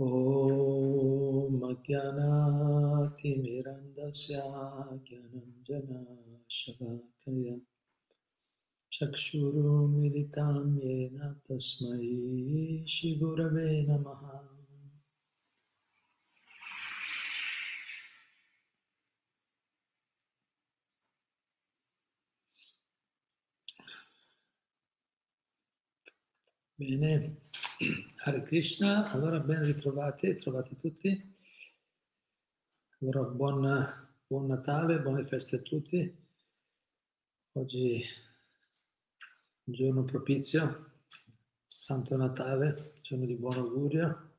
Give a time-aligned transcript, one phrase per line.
[0.00, 4.34] ॐ अज्ञानातिमिरन्दस्य
[8.94, 14.22] चक्षुरुमिलितां येन तस्मै श्रीगुरवे नमः।
[26.78, 27.12] Bene,
[27.76, 31.34] Hare Krishna, allora ben ritrovati, trovati tutti.
[33.00, 36.16] Allora buon, buon Natale, buone feste a tutti.
[37.54, 38.04] Oggi
[39.64, 41.00] un giorno propizio,
[41.66, 44.34] Santo Natale, giorno di buon augurio.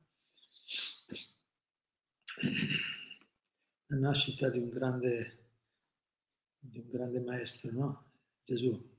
[3.88, 5.50] La nascita di un grande,
[6.58, 8.12] di un grande maestro, no?
[8.42, 8.94] Gesù.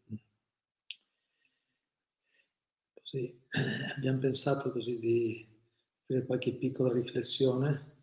[2.93, 3.45] Così,
[3.95, 5.47] abbiamo pensato così di
[6.05, 7.95] fare qualche piccola riflessione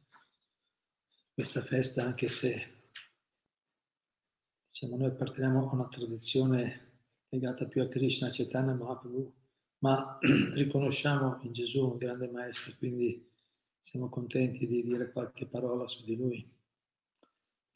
[1.35, 2.75] questa festa, anche se
[4.71, 6.93] diciamo, noi apparteniamo a una tradizione
[7.29, 9.33] legata più a Krishna, Chaitanya Mahaprabhu,
[9.79, 10.19] ma
[10.55, 13.29] riconosciamo in Gesù un grande maestro, quindi
[13.81, 16.45] siamo contenti di dire qualche parola su di lui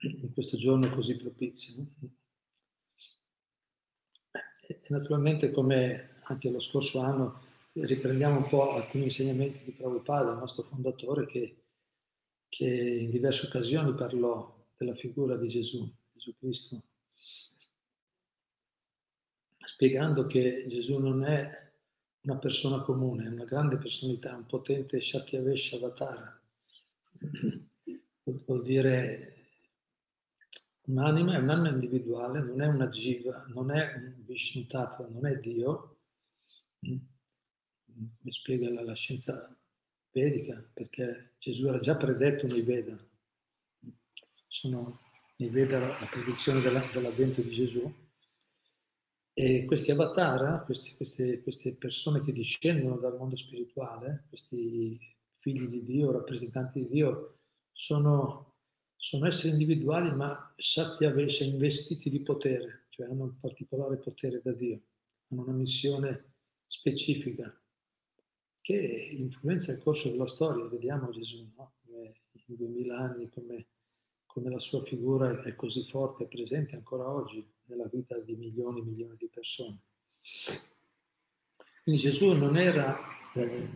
[0.00, 1.84] in questo giorno così propizio.
[4.61, 7.47] E naturalmente come anche lo scorso anno
[7.86, 11.64] riprendiamo un po' alcuni insegnamenti di Prabhupada, il nostro fondatore, che,
[12.48, 16.82] che in diverse occasioni parlò della figura di Gesù, Gesù Cristo,
[19.64, 21.66] spiegando che Gesù non è
[22.22, 26.40] una persona comune, è una grande personalità, un potente Shakyavesha Avatara.
[28.24, 29.34] Vuol dire
[30.86, 35.38] un'anima, è un'anima individuale, non è una jiva, non è un Vishnu Tattva, non è
[35.38, 35.98] Dio,
[38.20, 39.56] mi spiega la, la, scienza
[40.10, 42.96] vedica, perché Gesù era già predetto nei Veda.
[44.46, 45.00] Sono
[45.36, 47.92] nei Veda la, la predizione della, dell'avvento di Gesù.
[49.33, 54.98] E questi avatar, questi, queste, queste persone che discendono dal mondo spirituale, questi
[55.36, 57.39] figli di Dio, rappresentanti di Dio,
[57.73, 58.56] sono,
[58.96, 64.80] sono esseri individuali ma Satyavesha, investiti di potere, cioè hanno un particolare potere da Dio,
[65.28, 66.33] hanno una missione
[66.67, 67.56] specifica
[68.68, 70.68] che influenza il corso della storia.
[70.68, 71.77] Vediamo Gesù, no?
[71.80, 73.68] come in duemila anni, come,
[74.27, 78.80] come, la sua figura è così forte e presente ancora oggi nella vita di milioni
[78.80, 79.79] e milioni di persone.
[81.83, 82.95] Quindi Gesù non era,
[83.34, 83.70] eh,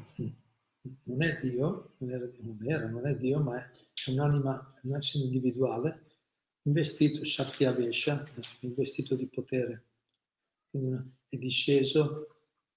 [1.04, 3.70] non è Dio, non era, non, era, non è Dio, ma è
[4.10, 6.18] un'anima, un essere individuale
[6.64, 8.24] investito, Shakyavesha,
[8.60, 9.86] investito di potere.
[10.68, 12.26] Quindi è disceso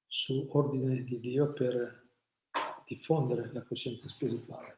[0.07, 2.03] su ordine di Dio per
[2.85, 4.77] diffondere la coscienza spirituale.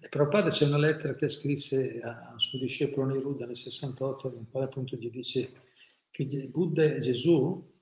[0.00, 4.66] E Prabhupada c'è una lettera che scrisse al suo discepolo Niruddha nel 68, in quale
[4.66, 5.64] appunto gli dice
[6.10, 7.74] che Buddha e Gesù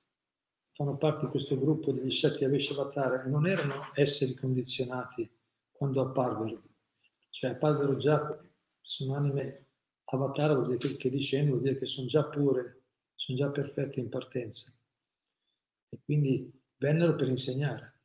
[0.72, 5.31] fanno parte di questo gruppo degli Shakti Aveshavatara e non erano esseri condizionati
[5.70, 6.62] quando apparvero,
[7.31, 8.41] cioè apparvero già,
[8.81, 9.66] sono anime
[10.06, 12.84] avatara, vuol dire che discendono, vuol dire che sono già pure
[13.25, 14.78] sono già perfette in partenza.
[15.94, 18.00] E quindi vennero per insegnare,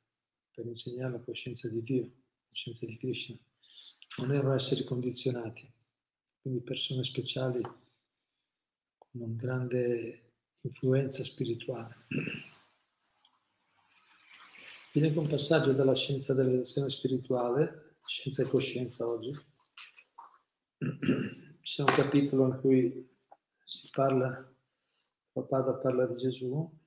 [0.52, 3.36] per insegnare la coscienza di Dio, la coscienza di Krishna.
[4.18, 5.68] Non erano esseri condizionati,
[6.40, 12.06] quindi persone speciali con una grande influenza spirituale.
[14.94, 19.32] Vi con passaggio dalla scienza della relazione spirituale, scienza e coscienza oggi.
[21.62, 23.18] C'è un capitolo in cui
[23.64, 24.48] si parla
[25.32, 26.79] Prabhupada parla di Gesù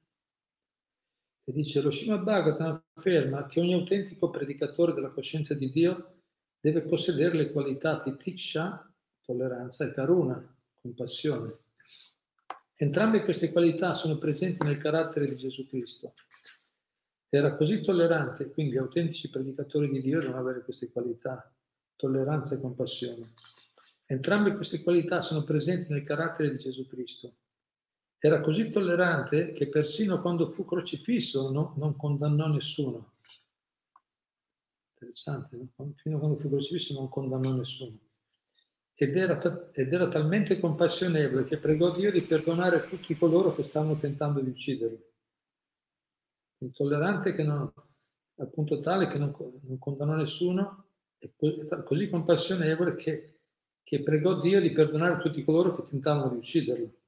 [1.44, 6.20] e dice lo Srimad Bhagavatam afferma che ogni autentico predicatore della coscienza di Dio
[6.60, 8.88] deve possedere le qualità titiksha,
[9.25, 11.58] tolleranza, e karuna, compassione.
[12.76, 16.14] Entrambe queste qualità sono presenti nel carattere di Gesù Cristo.
[17.28, 21.52] Era così tollerante, quindi autentici predicatori di Dio devono avere queste qualità,
[21.96, 23.32] tolleranza e compassione.
[24.06, 27.37] Entrambe queste qualità sono presenti nel carattere di Gesù Cristo.
[28.24, 33.14] Era così tollerante che persino quando fu crocifisso no, non condannò nessuno.
[34.92, 35.92] Interessante, no?
[35.96, 37.98] fino a quando fu crocifisso non condannò nessuno.
[38.94, 39.40] Ed era,
[39.72, 44.50] ed era talmente compassionevole che pregò Dio di perdonare tutti coloro che stavano tentando di
[44.50, 45.04] ucciderlo.
[46.58, 47.72] Intollerante che non,
[48.36, 50.84] appunto tale che non, non condannò nessuno,
[51.18, 51.34] e
[51.82, 53.40] così compassionevole che,
[53.82, 57.00] che pregò Dio di perdonare tutti coloro che tentavano di ucciderlo.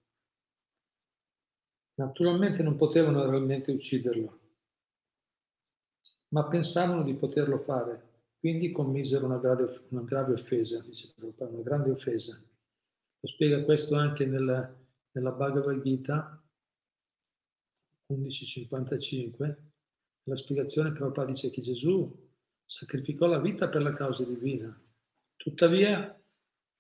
[1.97, 4.41] Naturalmente non potevano realmente ucciderlo,
[6.29, 10.85] ma pensavano di poterlo fare, quindi commisero una grave, una grave offesa,
[11.39, 12.35] una grande offesa.
[12.35, 14.75] Lo spiega questo anche nella,
[15.13, 16.45] nella Bhagavad Gita
[18.13, 19.57] 11.55.
[20.25, 22.13] La spiegazione Prabhupada dice che Gesù
[22.67, 24.79] sacrificò la vita per la causa divina.
[25.37, 26.21] Tuttavia,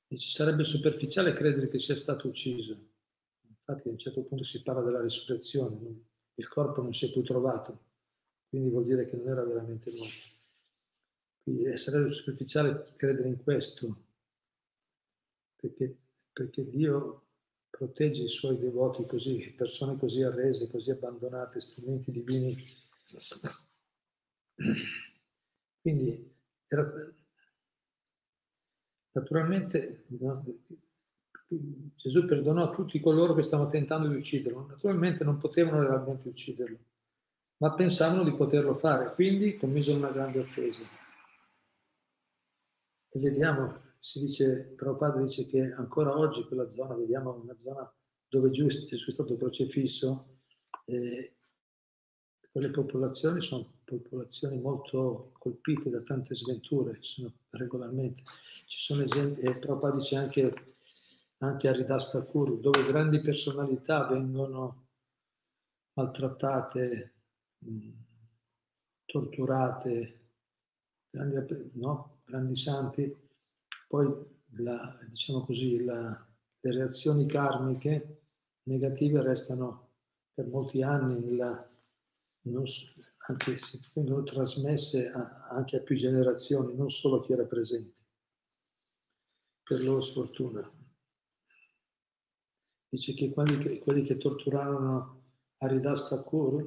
[0.06, 2.92] dice, sarebbe superficiale credere che sia stato ucciso.
[3.66, 7.22] Infatti a un certo punto si parla della risurrezione, il corpo non si è più
[7.22, 7.92] trovato,
[8.50, 10.32] quindi vuol dire che non era veramente morto.
[11.42, 14.04] Quindi essere superficiale credere in questo,
[15.56, 15.96] perché,
[16.30, 17.22] perché Dio
[17.70, 22.62] protegge i suoi devoti così, persone così arrese, così abbandonate, strumenti divini.
[25.80, 26.30] Quindi
[26.66, 26.92] era,
[29.12, 30.44] naturalmente no,
[31.96, 34.66] Gesù perdonò tutti coloro che stavano tentando di ucciderlo.
[34.68, 36.78] Naturalmente non potevano realmente ucciderlo,
[37.58, 40.84] ma pensavano di poterlo fare, quindi commisero una grande offesa.
[43.08, 47.90] E vediamo, si dice, Prabhupada dice che ancora oggi quella zona, vediamo una zona
[48.28, 50.38] dove Gesù è stato crocifisso,
[50.86, 51.36] eh,
[52.50, 58.22] quelle popolazioni sono popolazioni molto colpite da tante sventure, sono regolarmente.
[58.66, 60.52] Ci sono esempi, e Prabhupada dice anche
[61.44, 64.86] anche a Ridastakur, dove grandi personalità vengono
[65.94, 67.14] maltrattate,
[69.04, 70.28] torturate,
[71.10, 72.20] grandi, no?
[72.24, 73.14] grandi santi,
[73.86, 74.12] poi
[74.56, 76.26] la, diciamo così, la,
[76.60, 78.22] le reazioni karmiche
[78.64, 79.90] negative restano
[80.32, 81.70] per molti anni, nella,
[82.42, 82.64] non,
[83.28, 88.00] anche se vengono trasmesse a, anche a più generazioni, non solo a chi era presente,
[89.62, 90.82] per loro sfortuna
[92.94, 95.22] dice che quelli che, quelli che torturarono
[95.58, 96.64] Haridas Thakur,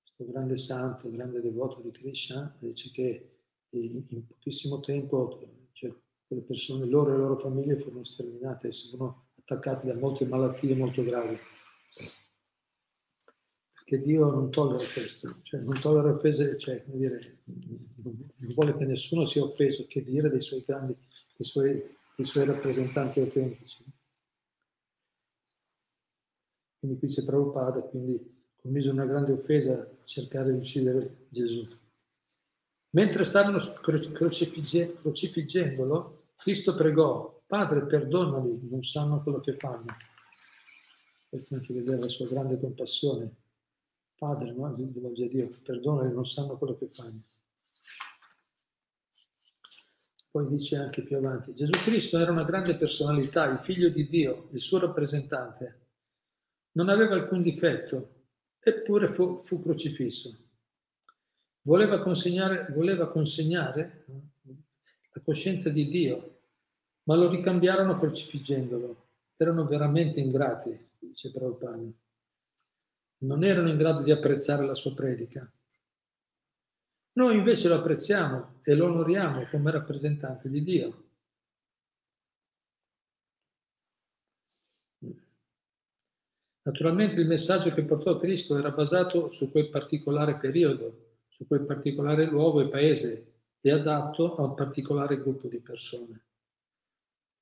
[0.00, 3.30] questo grande santo, grande devoto di Krishna, dice che
[3.70, 5.92] in, in pochissimo tempo cioè,
[6.26, 11.04] quelle persone, loro e le loro famiglie furono sterminate, furono attaccati da molte malattie molto
[11.04, 11.38] gravi.
[13.72, 19.26] Perché Dio non tollera questo, cioè non tollera offese, cioè, dire, non vuole che nessuno
[19.26, 21.72] sia offeso, che dire dei suoi grandi, dei suoi,
[22.16, 23.84] dei suoi rappresentanti autentici.
[26.82, 28.20] Quindi qui c'è Prabhupada, quindi
[28.56, 31.64] commise una grande offesa cercare di uccidere Gesù.
[32.90, 39.94] Mentre stavano crocifigge, crocifiggendolo, Cristo pregò, Padre perdonali, non sanno quello che fanno.
[41.28, 43.32] Questo anche vedere la sua grande compassione.
[44.16, 44.74] Padre, no?
[44.74, 47.22] rivolge a Dio, perdonali, non sanno quello che fanno.
[50.32, 54.48] Poi dice anche più avanti, Gesù Cristo era una grande personalità, il figlio di Dio,
[54.50, 55.81] il suo rappresentante
[56.72, 58.26] non aveva alcun difetto,
[58.58, 60.36] eppure fu, fu crocifisso.
[61.62, 64.04] Voleva consegnare, voleva consegnare
[65.12, 66.40] la coscienza di Dio,
[67.04, 69.08] ma lo ricambiarono crocifiggendolo.
[69.36, 71.82] Erano veramente ingrati, dice Prabhupada.
[73.18, 75.50] Non erano in grado di apprezzare la sua predica.
[77.14, 81.04] Noi invece lo apprezziamo e lo onoriamo come rappresentante di Dio.
[86.64, 92.24] Naturalmente il messaggio che portò Cristo era basato su quel particolare periodo, su quel particolare
[92.26, 96.24] luogo e paese e adatto a un particolare gruppo di persone.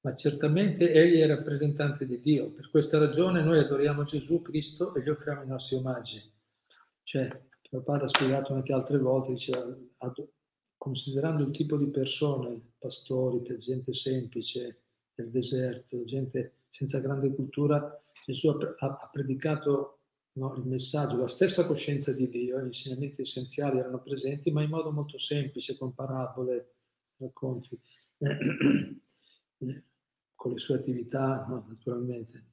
[0.03, 2.51] Ma certamente egli è rappresentante di Dio.
[2.53, 6.23] Per questa ragione noi adoriamo Gesù Cristo e gli offriamo i nostri omaggi.
[7.03, 7.29] Cioè,
[7.69, 9.91] Prabhupada ha spiegato anche altre volte, dice,
[10.79, 14.81] considerando il tipo di persone, pastori, gente semplice,
[15.15, 20.01] del deserto, gente senza grande cultura, Gesù ha, predicato
[20.33, 24.71] no, il messaggio, la stessa coscienza di Dio, gli insegnamenti essenziali erano presenti, ma in
[24.71, 26.75] modo molto semplice, con parabole,
[27.17, 27.79] racconti,
[30.35, 32.47] con le sue attività, no, naturalmente.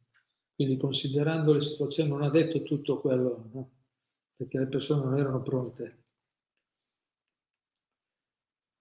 [0.53, 3.71] Quindi considerando le situazioni non ha detto tutto quello, no?
[4.35, 6.03] perché le persone non erano pronte.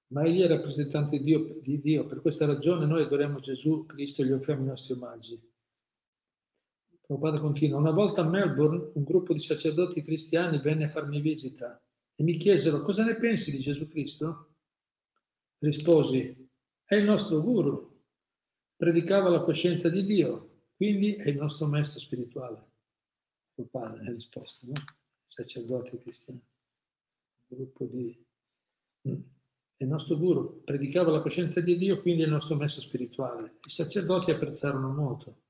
[0.09, 4.33] Ma egli è rappresentante di Dio, per questa ragione noi adoriamo Gesù Cristo e gli
[4.33, 5.55] offriamo i nostri omaggi.
[7.07, 11.81] Prabhupada continua, una volta a Melbourne un gruppo di sacerdoti cristiani venne a farmi visita
[12.17, 14.55] e mi chiesero cosa ne pensi di Gesù Cristo?
[15.59, 16.49] Risposi,
[16.85, 18.03] è il nostro guru,
[18.75, 22.71] predicava la coscienza di Dio, quindi è il nostro maestro spirituale.
[23.55, 24.73] Prabhupada ha risposto, no?
[25.25, 26.43] Sacerdoti cristiani.
[27.47, 28.27] Un gruppo di...
[29.09, 29.21] Mm.
[29.79, 33.59] Il nostro guru, predicava la coscienza di Dio, quindi è il nostro maestro spirituale.
[33.65, 35.45] I sacerdoti apprezzarono molto.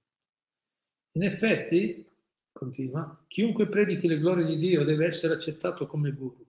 [1.16, 2.06] In effetti,
[2.52, 6.44] continua, chiunque predichi le glorie di Dio deve essere accettato come guru.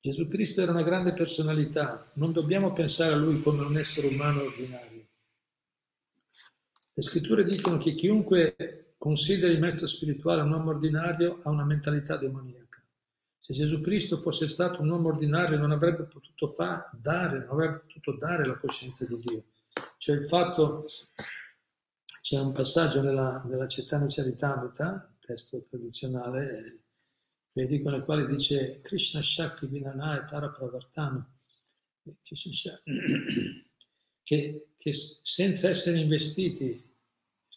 [0.00, 4.44] Gesù Cristo era una grande personalità, non dobbiamo pensare a lui come un essere umano
[4.44, 5.08] ordinario.
[6.94, 12.16] Le scritture dicono che chiunque consideri il maestro spirituale un uomo ordinario ha una mentalità
[12.16, 12.82] demoniaca.
[13.38, 17.82] Se Gesù Cristo fosse stato un uomo ordinario non avrebbe potuto fa, dare, non avrebbe
[17.86, 19.44] potuto dare la coscienza di Dio.
[19.98, 20.86] Cioè il fatto,
[22.28, 26.82] c'è un passaggio nella, nella Cettana Charitamrita, testo tradizionale,
[27.52, 31.26] vedico nel quale dice Krishna Shakti Vinana e Tara Pravartana,
[34.22, 36.94] che, che senza essere investiti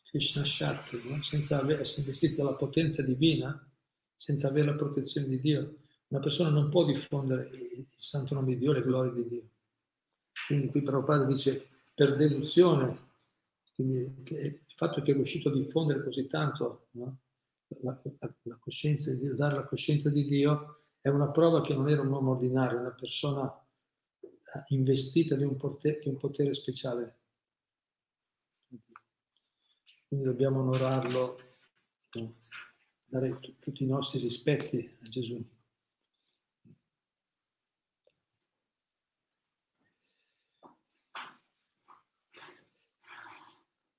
[0.09, 1.21] Krishna Shakti, no?
[1.21, 3.69] senza essere investiti dalla potenza divina,
[4.15, 8.59] senza avere la protezione di Dio, una persona non può diffondere il santo nome di
[8.59, 9.49] Dio, le glorie di Dio.
[10.47, 13.09] Quindi qui Prabhupada dice per deduzione,
[13.81, 17.19] quindi il fatto che è riuscito a diffondere così tanto no?
[17.81, 21.73] la, la, la, coscienza di Dio, dare la coscienza di Dio, è una prova che
[21.73, 23.51] non era un uomo ordinario, una persona
[24.21, 24.29] eh,
[24.67, 27.19] investita di un potere, di un potere speciale.
[30.07, 31.37] Quindi dobbiamo onorarlo,
[32.19, 32.35] no?
[33.07, 35.43] dare t- tutti i nostri rispetti a Gesù.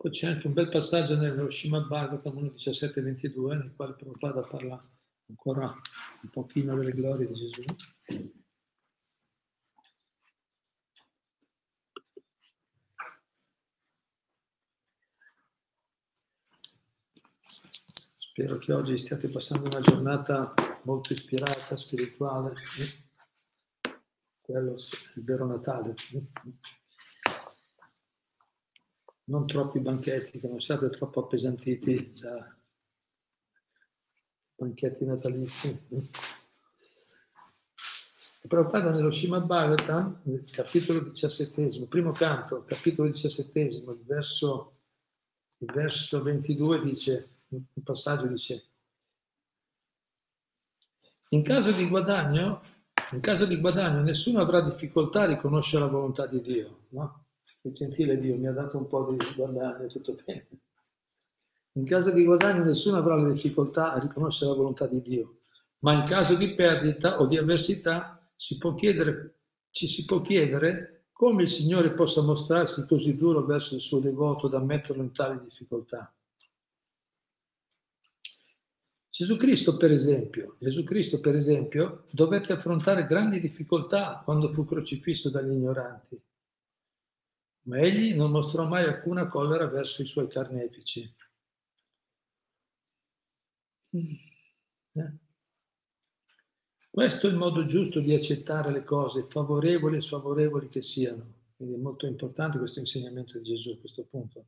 [0.03, 4.85] Poi c'è anche un bel passaggio nello Srimad Bhagavatam 1.17.22 nel quale Prabhupada parla
[5.29, 5.73] ancora
[6.23, 7.63] un pochino delle glorie di Gesù.
[18.17, 22.55] Spero che oggi stiate passando una giornata molto ispirata, spirituale.
[24.41, 24.79] Quello è
[25.15, 25.95] il vero Natale
[29.25, 32.57] non troppi banchetti, che non siate troppo appesantiti da
[34.55, 35.87] banchetti natalizi.
[38.47, 44.79] Prabhupada nello Srimad Bhagavatam, capitolo diciassettesimo, primo canto, capitolo diciassettesimo, il verso,
[45.59, 48.65] il verso 22 dice, un passaggio dice,
[51.29, 52.61] in caso di guadagno,
[53.13, 57.22] in caso di guadagno nessuno avrà difficoltà a riconoscere la volontà di Dio, no?
[57.63, 60.49] Che gentile Dio mi ha dato un po' di guadagno, tutto bene.
[61.75, 65.39] In caso di guadagno nessuno avrà le difficoltà a riconoscere la volontà di Dio,
[65.79, 69.37] ma in caso di perdita o di avversità si chiedere,
[69.71, 74.49] ci si può chiedere come il Signore possa mostrarsi così duro verso il suo devoto
[74.49, 76.13] da metterlo in tali difficoltà.
[79.09, 85.31] Gesù Cristo, per esempio, Gesù Cristo, per esempio, dovette affrontare grandi difficoltà quando fu crocifisso
[85.31, 86.21] dagli ignoranti
[87.65, 91.15] ma egli non mostrò mai alcuna collera verso i suoi carnefici.
[94.95, 95.13] Eh?
[96.91, 101.41] Questo è il modo giusto di accettare le cose, favorevoli e sfavorevoli che siano.
[101.57, 104.47] Quindi è molto importante questo insegnamento di Gesù a questo punto.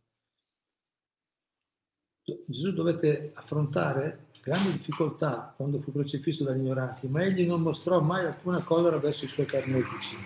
[2.47, 8.27] Gesù dovette affrontare grandi difficoltà quando fu crocifisso dagli ignoranti, ma egli non mostrò mai
[8.27, 10.17] alcuna collera verso i suoi carnefici.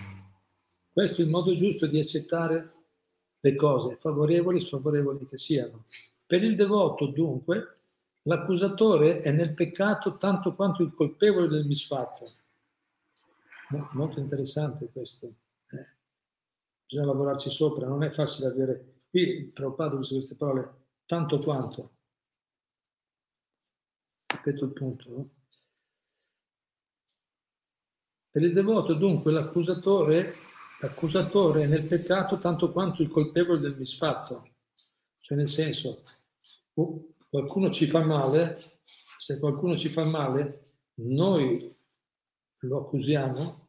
[0.91, 2.78] Questo è il modo giusto di accettare
[3.41, 5.85] le cose, favorevoli e sfavorevoli che siano.
[6.27, 7.75] Per il devoto, dunque,
[8.23, 12.25] l'accusatore è nel peccato tanto quanto il colpevole del misfatto.
[13.93, 15.27] Molto interessante questo.
[15.71, 15.87] Eh.
[16.87, 18.93] Bisogna lavorarci sopra, non è facile avere...
[19.11, 20.75] Qui Prabhupada usa queste parole,
[21.07, 21.93] tanto quanto.
[24.27, 25.09] Ripeto il punto.
[25.11, 25.31] No?
[28.31, 30.35] Per il devoto, dunque, l'accusatore
[30.81, 34.57] L'accusatore è nel peccato tanto quanto il colpevole del misfatto.
[35.19, 36.03] Cioè nel senso,
[37.29, 38.81] qualcuno ci fa male,
[39.19, 41.77] se qualcuno ci fa male, noi
[42.61, 43.69] lo accusiamo,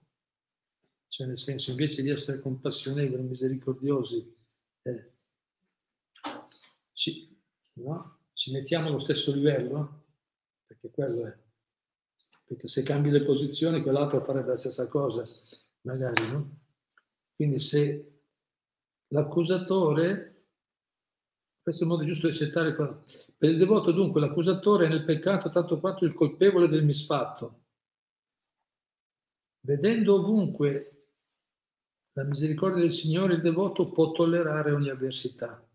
[1.08, 4.38] cioè nel senso, invece di essere compassionevoli, misericordiosi,
[4.84, 5.12] eh,
[6.94, 7.36] ci,
[7.74, 8.20] no?
[8.34, 10.06] ci mettiamo allo stesso livello,
[10.66, 11.38] perché quello è.
[12.46, 15.24] Perché se cambi le posizioni, quell'altro farebbe la stessa cosa,
[15.82, 16.58] magari, no?
[17.40, 18.24] Quindi se
[19.14, 20.48] l'accusatore,
[21.62, 25.48] questo è il modo giusto di accettare, per il devoto dunque l'accusatore è nel peccato
[25.48, 27.68] tanto quanto il colpevole del misfatto.
[29.62, 31.06] Vedendo ovunque
[32.12, 35.66] la misericordia del Signore, il devoto può tollerare ogni avversità.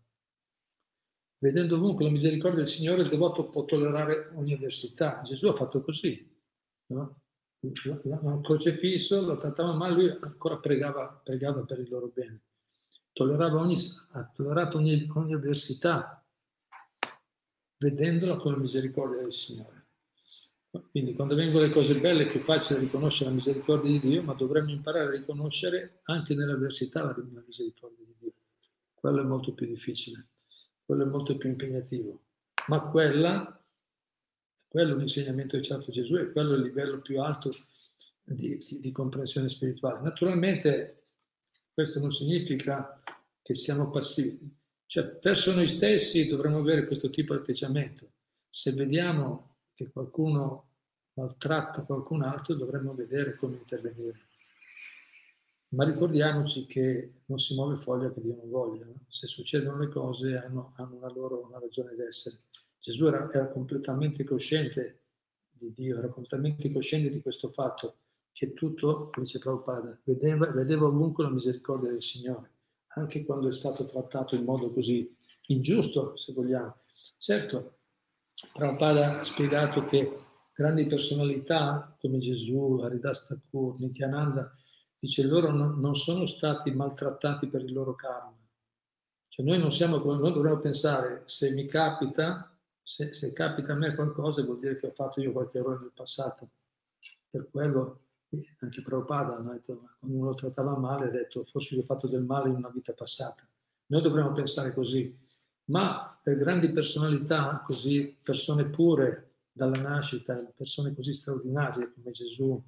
[1.39, 5.23] Vedendo ovunque la misericordia del Signore, il devoto può tollerare ogni avversità.
[5.23, 6.31] Gesù ha fatto così.
[6.91, 7.24] No?
[8.03, 12.41] L'hanno crocefisso, lo trattava male, lui ancora pregava, pregava per il loro bene.
[13.13, 13.77] Tollerava ogni,
[14.11, 16.23] ha tollerato ogni, ogni avversità,
[17.77, 19.83] vedendola con la misericordia del Signore.
[20.91, 24.33] Quindi quando vengono le cose belle è più facile riconoscere la misericordia di Dio, ma
[24.33, 28.33] dovremmo imparare a riconoscere anche nell'avversità la misericordia di Dio.
[28.93, 30.27] Quello è molto più difficile,
[30.83, 32.23] quello è molto più impegnativo.
[32.67, 33.64] Ma quella,
[34.75, 37.21] quello è un insegnamento che ci ha dato Gesù e quello è il livello più
[37.21, 37.49] alto
[38.21, 40.01] di, di, di comprensione spirituale.
[40.01, 41.05] Naturalmente
[41.71, 43.01] questo non significa
[43.41, 44.53] che siamo passivi,
[44.85, 48.11] cioè verso noi stessi dovremmo avere questo tipo di atteggiamento.
[48.49, 50.71] Se vediamo che qualcuno
[51.13, 54.19] maltratta qualcun altro, dovremmo vedere come intervenire.
[55.69, 58.85] Ma ricordiamoci che non si muove foglia che Dio non voglia.
[59.07, 62.39] Se succedono le cose hanno, hanno una loro una ragione d'essere.
[62.85, 65.05] Gesù era, era, completamente cosciente
[65.49, 67.95] di Dio, era completamente cosciente di questo fatto,
[68.31, 72.51] che tutto, dice Prabhupada, vedeva, vedeva ovunque la misericordia del Signore,
[72.89, 75.11] anche quando è stato trattato in modo così
[75.47, 76.75] ingiusto, se vogliamo.
[77.17, 77.77] Certo,
[78.53, 80.13] Prabhupada ha spiegato che
[80.53, 84.55] grandi personalità come Gesù, Haridas Thakur, Nityananda,
[84.99, 88.37] dice loro non, non sono stati maltrattati per il loro karma.
[89.27, 92.54] Cioè noi non siamo come noi dovremmo pensare se mi capita,
[92.85, 95.91] se, se capita a me qualcosa vuol dire che ho fatto io qualche errore nel
[95.93, 96.49] passato.
[97.29, 98.01] Per quello
[98.59, 102.49] anche Prabhupada quando uno lo trattava male ha detto forse gli ho fatto del male
[102.49, 103.47] in una vita passata.
[103.87, 105.17] Noi dovremmo pensare così,
[105.65, 112.61] ma per grandi personalità, così persone pure dalla nascita, persone così straordinarie come Gesù,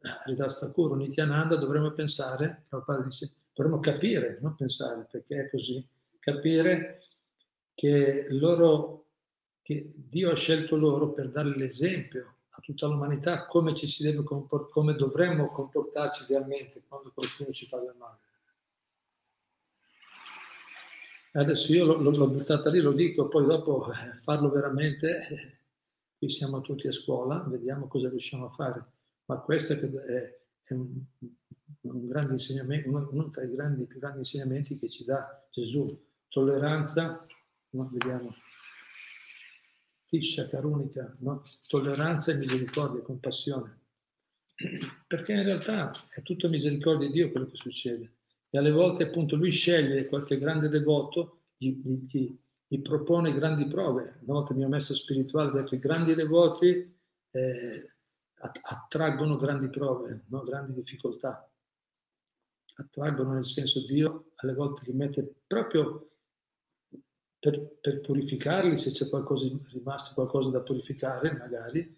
[0.00, 2.66] Haridas Thakur, Nityananda, dovremmo pensare,
[3.04, 5.86] dice, dovremmo capire, non pensare, perché è così,
[6.18, 7.02] capire
[7.74, 9.03] che loro,
[9.64, 14.22] che Dio ha scelto loro per dare l'esempio a tutta l'umanità come ci si deve
[14.22, 18.18] comport- come dovremmo comportarci realmente quando qualcuno ci fa del male.
[21.32, 25.58] Adesso io l'ho, l'ho buttata lì, lo dico, poi dopo eh, farlo veramente, eh,
[26.18, 28.84] qui siamo tutti a scuola, vediamo cosa riusciamo a fare.
[29.24, 29.78] Ma questo è,
[30.62, 31.02] è un,
[31.80, 35.88] un, grande insegnamento, uno, uno, tra i grandi, più grandi insegnamenti che ci dà Gesù.
[36.28, 37.26] Tolleranza,
[37.70, 38.34] no, vediamo,
[40.20, 41.42] Tisha Carunica, no?
[41.66, 43.80] tolleranza e misericordia, compassione.
[45.08, 48.12] Perché in realtà è tutto misericordia di Dio quello che succede
[48.48, 51.72] e alle volte appunto lui sceglie qualche grande devoto, gli,
[52.06, 54.20] gli, gli propone grandi prove.
[54.20, 56.96] Una volta il mio maestro spirituale ha detto i grandi devoti
[57.32, 57.92] eh,
[58.36, 60.44] attraggono grandi prove, no?
[60.44, 61.50] grandi difficoltà.
[62.76, 66.13] Attraggono nel senso Dio alle volte li mette proprio
[67.44, 71.94] per, per purificarli, se c'è qualcosa, rimasto qualcosa da purificare magari,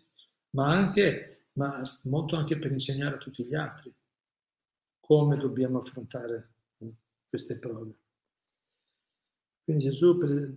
[0.50, 3.94] ma anche, ma molto anche per insegnare a tutti gli altri
[4.98, 6.92] come dobbiamo affrontare eh,
[7.28, 7.94] queste prove.
[9.62, 10.56] Quindi Gesù per,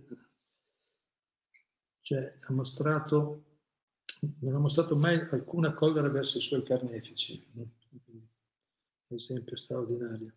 [2.00, 3.44] cioè, ha mostrato,
[4.40, 7.46] non ha mostrato mai alcuna collera verso i suoi carnefici.
[9.06, 10.32] Esempio straordinario.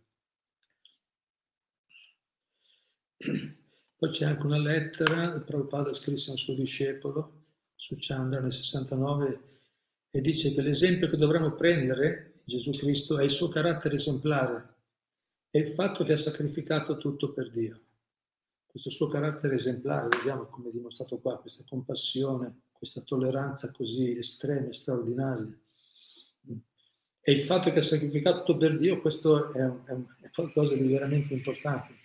[4.04, 8.52] Poi c'è anche una lettera, il Prabhupada scrisse a un suo discepolo, su Chandra nel
[8.52, 9.40] 69,
[10.10, 14.74] e dice che l'esempio che dovremmo prendere Gesù Cristo è il suo carattere esemplare,
[15.48, 17.80] è il fatto che ha sacrificato tutto per Dio.
[18.66, 24.68] Questo suo carattere esemplare, vediamo come è dimostrato qua, questa compassione, questa tolleranza così estrema
[24.68, 25.58] e straordinaria.
[27.22, 30.86] E il fatto che ha sacrificato tutto per Dio, questo è, è, è qualcosa di
[30.88, 32.02] veramente importante.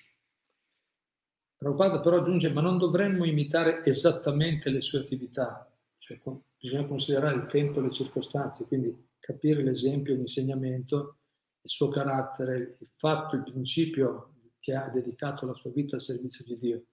[1.60, 6.18] Prabhupada però aggiunge, ma non dovremmo imitare esattamente le sue attività, cioè
[6.58, 11.18] bisogna considerare il tempo e le circostanze, quindi capire l'esempio, l'insegnamento,
[11.62, 16.46] il suo carattere, il fatto, il principio che ha dedicato la sua vita al servizio
[16.46, 16.86] di Dio.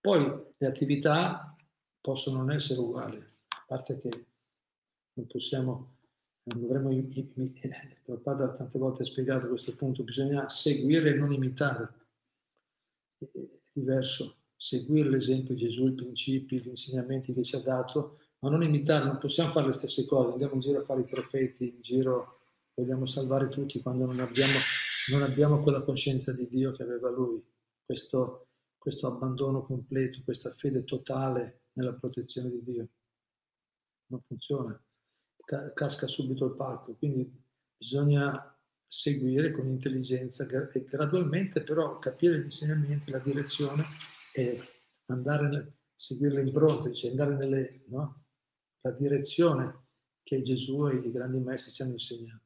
[0.00, 1.56] Poi le attività
[2.00, 4.26] possono non essere uguali, a parte che
[5.12, 5.98] non possiamo,
[6.42, 6.90] non dovremmo,
[8.20, 12.00] padre tante volte ha spiegato questo punto, bisogna seguire e non imitare.
[13.72, 18.62] Diverso, seguire l'esempio di Gesù, i principi, gli insegnamenti che ci ha dato, ma non
[18.62, 21.80] imitare, non possiamo fare le stesse cose, andiamo in giro a fare i profeti, in
[21.80, 22.40] giro
[22.74, 24.58] vogliamo salvare tutti quando non abbiamo,
[25.10, 27.42] non abbiamo quella coscienza di Dio che aveva lui,
[27.84, 32.88] questo, questo abbandono completo, questa fede totale nella protezione di Dio.
[34.06, 34.80] Non funziona,
[35.74, 37.30] casca subito il palco, quindi
[37.76, 38.51] bisogna
[38.94, 43.86] seguire con intelligenza e gradualmente però capire gli insegnamenti, la direzione
[44.34, 44.60] e
[45.06, 48.24] andare a seguire le impronte, cioè andare nelle, no?
[48.98, 49.86] direzione
[50.22, 52.44] che Gesù e i grandi maestri ci hanno insegnato.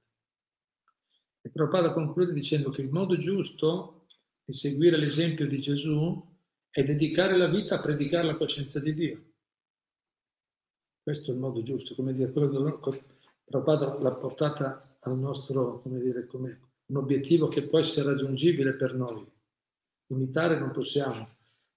[1.41, 4.07] E Prabhupada conclude dicendo che il modo giusto
[4.45, 6.25] di seguire l'esempio di Gesù
[6.71, 9.33] è dedicare la vita a predicare la coscienza di Dio.
[11.03, 13.03] Questo è il modo giusto, come dire, quello che
[13.45, 18.95] Prabhupada l'ha portata al nostro, come dire, come un obiettivo che può essere raggiungibile per
[18.95, 19.27] noi.
[20.09, 21.29] Imitare non possiamo,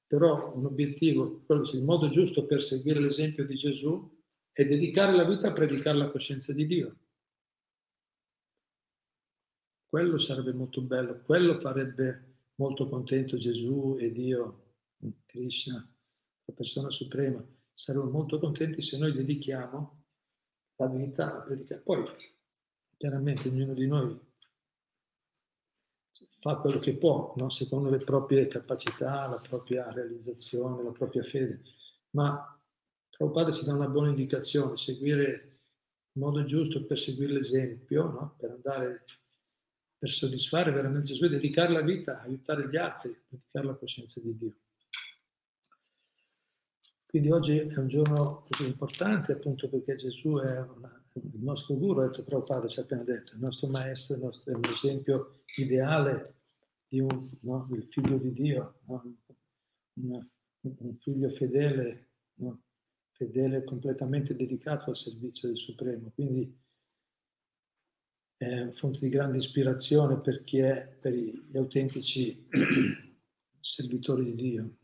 [0.06, 4.18] però un obiettivo, il modo giusto per seguire l'esempio di Gesù
[4.52, 6.98] è dedicare la vita a predicare la coscienza di Dio.
[9.88, 14.76] Quello sarebbe molto bello, quello farebbe molto contento Gesù e Dio,
[15.26, 15.76] Krishna,
[16.46, 17.44] la persona suprema.
[17.74, 20.04] Saremmo molto contenti se noi dedichiamo
[20.76, 21.82] la vita a predicare.
[21.82, 22.04] Poi,
[23.00, 24.20] chiaramente, ognuno di noi
[26.40, 27.50] fa quello che può, no?
[27.50, 31.62] secondo le proprie capacità, la propria realizzazione, la propria fede.
[32.12, 32.60] Ma
[33.10, 35.60] Prabhupada ci dà una buona indicazione, seguire
[36.12, 38.36] il modo giusto per seguire l'esempio, no?
[38.38, 39.06] per andare,
[39.98, 44.38] per soddisfare veramente Gesù e dedicare la vita, aiutare gli altri, dedicare la coscienza di
[44.38, 44.54] Dio.
[47.06, 52.00] Quindi oggi è un giorno così importante appunto perché Gesù è una, il nostro guru,
[52.00, 55.42] ha detto Prabhupada ci ha appena detto, il nostro maestro il nostro, è un esempio
[55.58, 56.36] ideale
[56.88, 59.18] di un, no, figlio di Dio, no?
[59.94, 60.28] un,
[60.62, 62.62] un, figlio fedele, no?
[63.12, 66.12] fedele completamente dedicato al servizio del Supremo.
[66.14, 66.58] Quindi
[68.38, 72.48] è fonte di grande ispirazione per chi è, per gli autentici
[73.60, 74.78] servitori di Dio.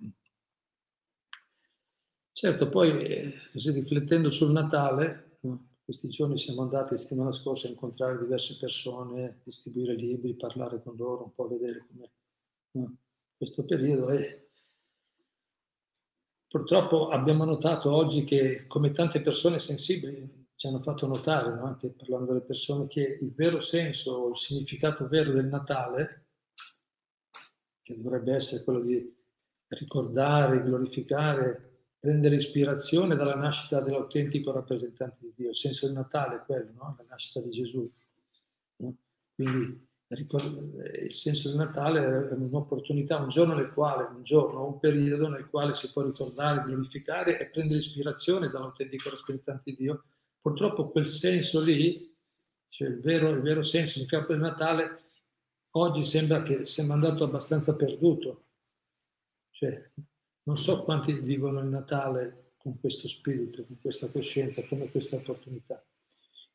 [2.32, 5.35] Certo, poi eh, riflettendo sul Natale?
[5.86, 10.96] Questi giorni siamo andati la settimana scorsa a incontrare diverse persone, distribuire libri, parlare con
[10.98, 12.12] loro, un po' vedere come
[12.72, 12.98] no?
[13.38, 14.50] questo periodo e
[16.48, 21.66] purtroppo abbiamo notato oggi che come tante persone sensibili ci hanno fatto notare, no?
[21.66, 26.30] anche parlando delle persone, che il vero senso, il significato vero del Natale,
[27.84, 29.16] che dovrebbe essere quello di
[29.68, 31.75] ricordare, glorificare,
[32.06, 35.50] prendere ispirazione dalla nascita dell'autentico rappresentante di Dio.
[35.50, 36.96] Il senso del Natale è quello, no?
[37.00, 37.92] la nascita di Gesù.
[39.34, 45.30] Quindi il senso del Natale è un'opportunità, un giorno nel quale, un giorno, un periodo
[45.30, 50.04] nel quale si può ricordare, glorificare e prendere ispirazione dall'autentico rappresentante di Dio.
[50.40, 52.16] Purtroppo quel senso lì,
[52.68, 55.06] cioè il vero, il vero senso, il significato del Natale,
[55.72, 58.44] oggi sembra che sia andato abbastanza perduto.
[59.50, 59.90] Cioè,
[60.46, 65.84] non so quanti vivono il Natale con questo spirito, con questa coscienza, come questa opportunità.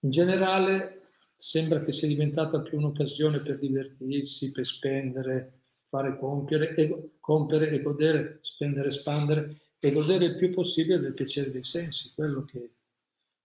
[0.01, 1.03] In generale
[1.37, 7.83] sembra che sia diventata più un'occasione per divertirsi, per spendere, fare compiere e, compiere e
[7.83, 12.75] godere, spendere, espandere e godere il più possibile del piacere dei sensi, quello che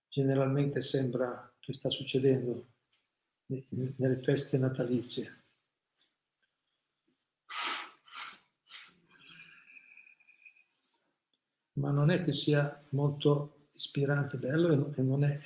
[0.09, 2.67] generalmente sembra che sta succedendo
[3.47, 5.44] nelle feste natalizie.
[11.75, 15.39] Ma non è che sia molto ispirante, bello e non è,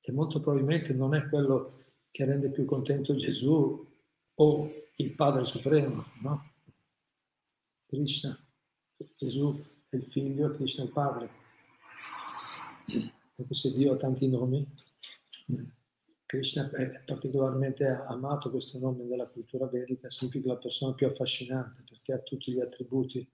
[0.00, 3.86] e molto probabilmente non è quello che rende più contento Gesù
[4.34, 6.52] o il Padre Supremo, no?
[7.86, 8.36] Krishna,
[9.16, 11.30] Gesù è il figlio, Krishna è il padre.
[13.38, 14.66] Anche se Dio ha tanti nomi,
[16.24, 22.12] Krishna è particolarmente amato questo nome nella cultura vedica, significa la persona più affascinante perché
[22.12, 23.28] ha tutti gli attributi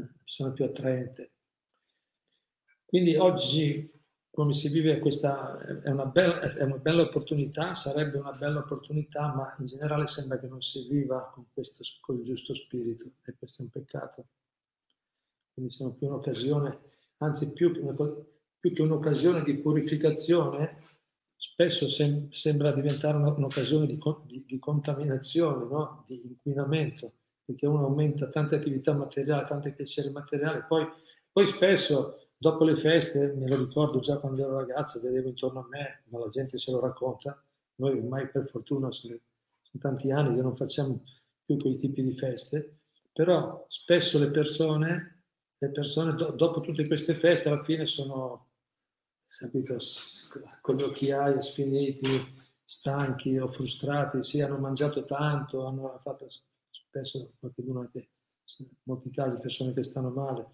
[0.00, 1.32] persona più attraente.
[2.84, 3.88] Quindi oggi,
[4.30, 9.32] come si vive questa, è una, bella, è una bella opportunità, sarebbe una bella opportunità,
[9.32, 13.34] ma in generale sembra che non si viva con, questo, con il giusto spirito e
[13.38, 14.26] questo è un peccato.
[15.52, 16.78] Quindi sono più un'occasione,
[17.18, 17.72] anzi più,
[18.58, 20.78] più che un'occasione di purificazione,
[21.36, 26.04] spesso sem- sembra diventare un'occasione di, di, di contaminazione, no?
[26.06, 27.12] di inquinamento
[27.50, 30.86] perché uno aumenta tante attività materiali, tante piaceri materiali, poi,
[31.32, 35.66] poi spesso dopo le feste, me lo ricordo già quando ero ragazzo, vedevo intorno a
[35.68, 37.42] me, ma la gente se lo racconta,
[37.76, 39.18] noi ormai per fortuna sono,
[39.60, 41.02] sono tanti anni che non facciamo
[41.44, 42.78] più quei tipi di feste,
[43.12, 45.24] però spesso le persone,
[45.58, 48.52] le persone do, dopo tutte queste feste alla fine sono,
[49.26, 49.76] capito,
[50.60, 56.28] con gli occhiai sfiniti, stanchi o frustrati, sì, hanno mangiato tanto, hanno fatto
[56.90, 58.10] spesso qualcuno anche
[58.58, 60.50] in molti casi persone che stanno male,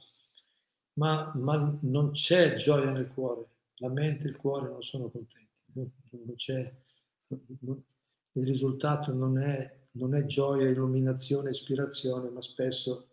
[0.94, 5.62] ma, ma, non c'è gioia nel cuore, la mente e il cuore non sono contenti,
[5.72, 7.84] non, non
[8.32, 13.08] il risultato non è, non è, gioia, illuminazione, ispirazione, ma spesso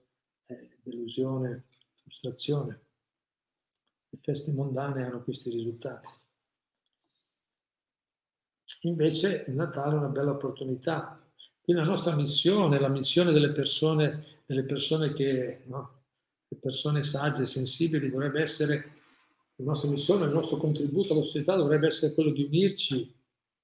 [0.46, 1.68] è delusione,
[2.02, 2.82] frustrazione.
[4.10, 6.10] Le feste mondane hanno questi risultati.
[8.82, 11.23] Invece il Natale è una bella opportunità
[11.64, 15.96] quindi la nostra missione, la missione delle persone, delle persone che, no,
[16.60, 18.92] persone sagge, sensibili, dovrebbe essere
[19.56, 23.14] La nostra missione, il nostro contributo alla società dovrebbe essere quello di unirci,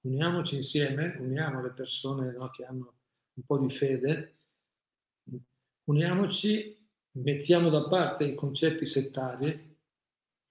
[0.02, 2.94] uniamoci insieme, uniamo le persone no, che hanno
[3.34, 4.36] un po' di fede,
[5.86, 6.78] uniamoci,
[7.14, 9.48] mettiamo da parte i concetti settari,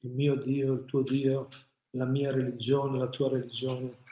[0.00, 1.48] il mio Dio, il tuo Dio,
[1.90, 4.06] la mia religione, la tua religione.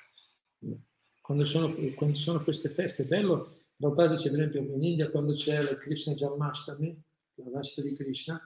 [1.26, 5.34] Quando sono, quando sono queste feste, è bello, Prabhupada dice per esempio in India quando
[5.34, 7.02] c'è la Krishna Janmashtami,
[7.34, 8.40] la nascita di Krishna,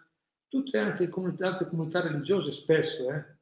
[0.48, 3.36] tutte anche comunità, altre comunità religiose spesso, eh,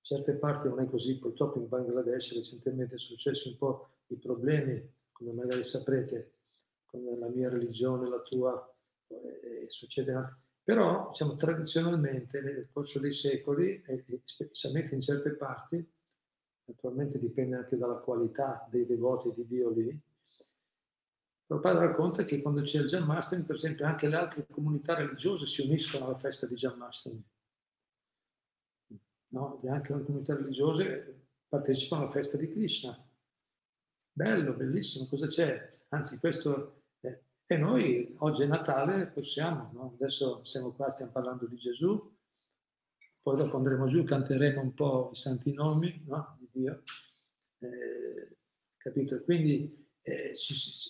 [0.00, 4.84] certe parti non è così, purtroppo in Bangladesh recentemente è successo un po' di problemi,
[5.12, 6.38] come magari saprete,
[6.86, 8.76] con la mia religione, la tua,
[9.06, 10.36] eh, succede anche.
[10.64, 15.88] Però, diciamo, tradizionalmente, nel corso dei secoli, e specialmente in certe parti,
[16.68, 20.00] naturalmente dipende anche dalla qualità dei devoti di Dio lì,
[21.48, 25.66] Prabhupada racconta che quando c'è il Janmastami, per esempio, anche le altre comunità religiose si
[25.66, 27.24] uniscono alla festa di Janmastami.
[29.28, 29.60] No?
[29.66, 33.02] Anche le comunità religiose partecipano alla festa di Krishna.
[34.12, 35.80] Bello, bellissimo, cosa c'è?
[35.88, 37.18] Anzi, questo è...
[37.46, 39.92] E noi oggi è Natale, possiamo, no?
[39.94, 42.14] adesso siamo qua, stiamo parlando di Gesù,
[43.22, 46.37] poi dopo andremo giù, canteremo un po' i santi nomi no?
[46.58, 46.82] Di Dio,
[47.60, 48.36] eh,
[48.76, 49.22] capito?
[49.22, 50.32] Quindi eh,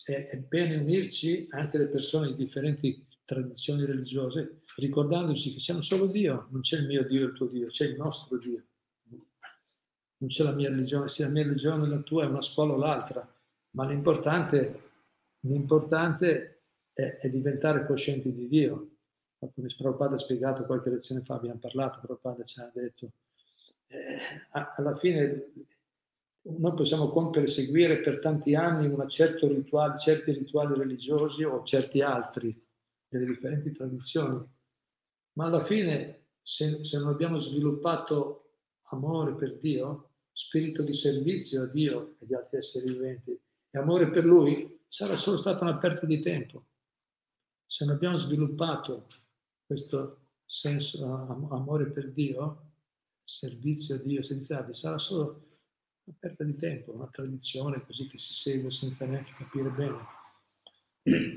[0.05, 6.07] è, è bene unirci anche le persone di differenti tradizioni religiose, ricordandoci che siamo solo
[6.07, 8.63] Dio, non c'è il mio Dio e il tuo Dio, c'è il nostro Dio.
[10.21, 12.77] Non c'è la mia religione, sia la mia religione la tua, è una scuola o
[12.77, 13.25] l'altra,
[13.73, 14.83] ma l'importante,
[15.41, 18.97] l'importante è, è diventare coscienti di Dio.
[19.39, 23.13] Come Prabhupada ha spiegato qualche lezione fa, abbiamo parlato, Prabhupada ci ha detto,
[24.53, 25.53] alla fine
[26.43, 32.01] noi possiamo compiere e seguire per tanti anni certo rituale, certi rituali religiosi o certi
[32.01, 32.67] altri
[33.07, 34.43] delle differenti tradizioni,
[35.35, 38.53] ma alla fine se, se non abbiamo sviluppato
[38.91, 43.31] amore per Dio, spirito di servizio a Dio e agli altri esseri viventi
[43.71, 46.65] e amore per Lui, sarà solo stata una perdita di tempo.
[47.67, 49.07] Se non abbiamo sviluppato
[49.67, 51.05] questo senso,
[51.51, 52.68] amore per Dio,
[53.29, 55.45] servizio a Dio, senza sarà solo
[56.05, 60.17] una perdita di tempo, una tradizione così che si segue senza neanche capire bene.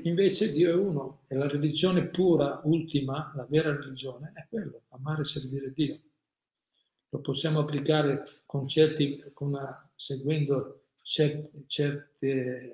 [0.04, 5.20] Invece Dio è uno e la religione pura, ultima, la vera religione, è quello, amare
[5.20, 6.00] e servire Dio.
[7.10, 12.72] Lo possiamo applicare con certi, con una, seguendo certi, certi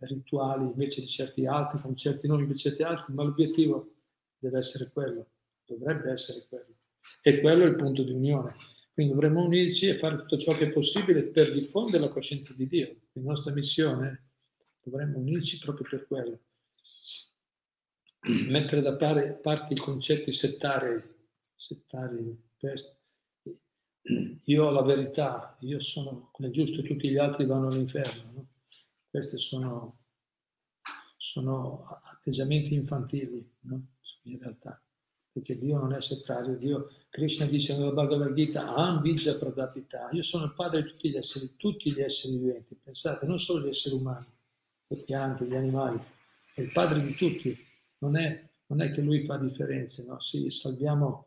[0.00, 3.94] rituali invece di certi altri, con certi nomi invece di certi altri, ma l'obiettivo
[4.38, 5.28] deve essere quello,
[5.64, 6.73] dovrebbe essere quello.
[7.22, 8.54] E quello è il punto di unione.
[8.92, 12.68] Quindi dovremmo unirci e fare tutto ciò che è possibile per diffondere la coscienza di
[12.68, 12.96] Dio.
[13.12, 14.30] La nostra missione
[14.80, 16.40] dovremmo unirci proprio per quello.
[18.20, 21.02] Mettere da parte i concetti settari,
[21.56, 22.42] settari.
[24.44, 28.32] Io ho la verità, io sono come giusto, tutti gli altri vanno all'inferno.
[28.32, 28.48] No?
[29.10, 30.04] Questi sono,
[31.16, 33.86] sono atteggiamenti infantili, no?
[34.22, 34.83] in realtà
[35.34, 40.44] perché Dio non è settario, Dio, Krishna dice nella Bhagavad Gita, Ambija Pradapita, io sono
[40.44, 43.96] il padre di tutti gli esseri, tutti gli esseri viventi, pensate, non solo gli esseri
[43.96, 44.26] umani,
[44.86, 45.98] le piante, gli animali,
[46.54, 47.58] è il padre di tutti,
[47.98, 50.20] non è, non è che lui fa differenze, no?
[50.20, 51.26] Sì, salviamo,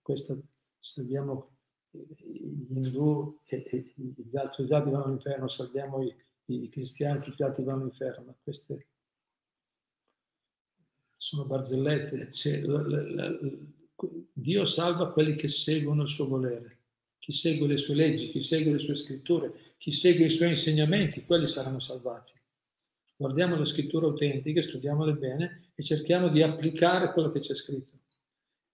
[0.00, 0.40] questo,
[0.78, 1.48] salviamo
[1.90, 7.42] gli indù e, e gli altri gli altri vanno all'inferno, salviamo i, i cristiani, tutti
[7.42, 8.89] gli altri vanno all'inferno, ma queste
[11.20, 12.30] sono barzellette.
[12.32, 13.38] Cioè, la, la, la,
[14.32, 16.78] Dio salva quelli che seguono il suo volere.
[17.18, 21.24] Chi segue le sue leggi, chi segue le sue scritture, chi segue i suoi insegnamenti,
[21.24, 22.32] quelli saranno salvati.
[23.14, 27.98] Guardiamo le scritture autentiche, studiamole bene e cerchiamo di applicare quello che c'è scritto.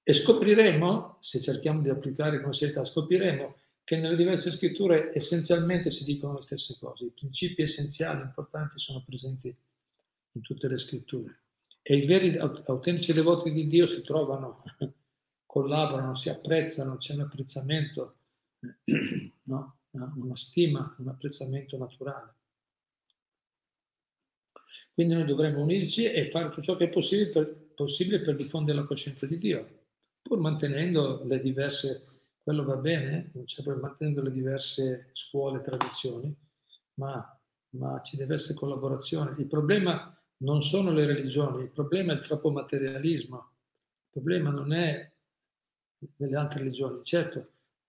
[0.05, 6.05] E scopriremo, se cerchiamo di applicare con serietà, scopriremo che nelle diverse scritture essenzialmente si
[6.05, 7.07] dicono le stesse cose.
[7.07, 9.53] I principi essenziali importanti sono presenti
[10.33, 11.41] in tutte le scritture.
[11.89, 14.65] E i veri autentici devoti di Dio si trovano,
[15.47, 18.17] collaborano, si apprezzano, c'è un apprezzamento,
[19.45, 19.79] no?
[19.93, 22.35] una stima, un apprezzamento naturale.
[24.95, 28.79] Quindi noi dovremmo unirci e fare tutto ciò che è possibile per, possibile per diffondere
[28.79, 29.85] la coscienza di Dio,
[30.23, 32.05] pur mantenendo le diverse,
[32.43, 36.35] quello va bene, cioè mantenendo le diverse scuole, tradizioni,
[36.95, 37.41] ma,
[37.77, 39.37] ma ci deve essere collaborazione.
[39.39, 44.73] Il problema non sono le religioni, il problema è il troppo materialismo, il problema non
[44.73, 45.13] è
[46.17, 47.39] nelle altre religioni, certo,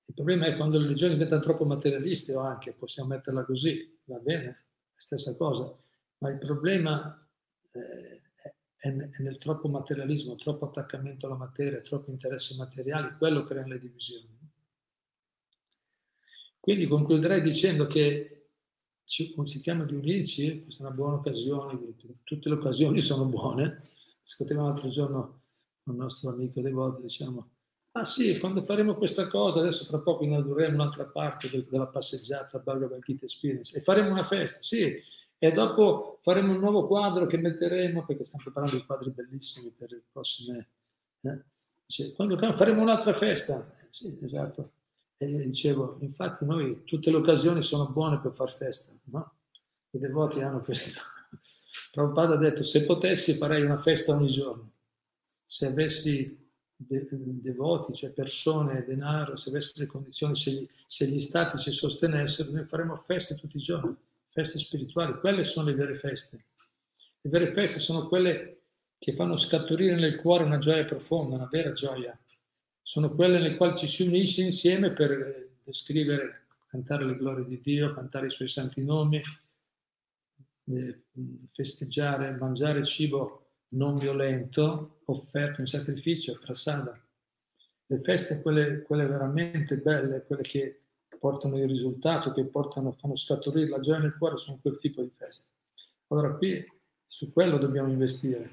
[0.05, 4.19] il problema è quando le religioni diventano troppo materialiste o anche, possiamo metterla così, va
[4.19, 5.75] bene, stessa cosa,
[6.19, 7.27] ma il problema
[7.73, 8.21] eh,
[8.77, 14.35] è nel troppo materialismo, troppo attaccamento alla materia, troppi interessi materiali, quello crea le divisioni.
[16.59, 18.36] Quindi concluderei dicendo che
[19.07, 21.79] ci consigliamo di unirci, questa è una buona occasione,
[22.23, 23.83] tutte le occasioni sono buone.
[24.21, 25.41] Discutevamo l'altro giorno
[25.81, 27.49] con il nostro amico devoto, diciamo,
[27.93, 33.01] ah sì, quando faremo questa cosa, adesso tra poco inaugureremo un'altra parte della passeggiata Bhagavad
[33.01, 35.01] Gita Experience e faremo una festa, sì,
[35.37, 39.91] e dopo faremo un nuovo quadro che metteremo, perché stiamo preparando dei quadri bellissimi per
[39.91, 40.69] le prossime...
[41.21, 41.43] Eh?
[41.85, 44.71] Dice, quando faremo un'altra festa, eh, sì, esatto.
[45.17, 49.33] E dicevo, infatti noi tutte le occasioni sono buone per far festa, no?
[49.91, 51.01] I devoti hanno questo.
[51.91, 54.71] Prabhupada ha detto, se potessi farei una festa ogni giorno.
[55.43, 56.37] Se avessi
[56.75, 61.71] de- devoti, cioè persone, denaro, se avessi le condizioni, se gli, se gli stati ci
[61.71, 63.95] sostenessero, noi faremmo feste tutti i giorni
[64.37, 66.45] feste spirituali, quelle sono le vere feste.
[67.21, 68.61] Le vere feste sono quelle
[68.99, 72.15] che fanno scaturire nel cuore una gioia profonda, una vera gioia.
[72.87, 77.59] Sono quelle nelle quali ci si unisce insieme per eh, descrivere, cantare le glorie di
[77.59, 79.21] Dio, cantare i suoi santi nomi,
[80.63, 81.01] eh,
[81.47, 86.97] festeggiare, mangiare cibo non violento, offerto in sacrificio, prasada.
[87.87, 90.83] Le feste, quelle, quelle veramente belle, quelle che
[91.19, 95.11] portano il risultato, che portano, fanno scaturire la gioia nel cuore, sono quel tipo di
[95.13, 95.49] feste.
[96.07, 96.65] Allora qui
[97.05, 98.49] su quello dobbiamo investire,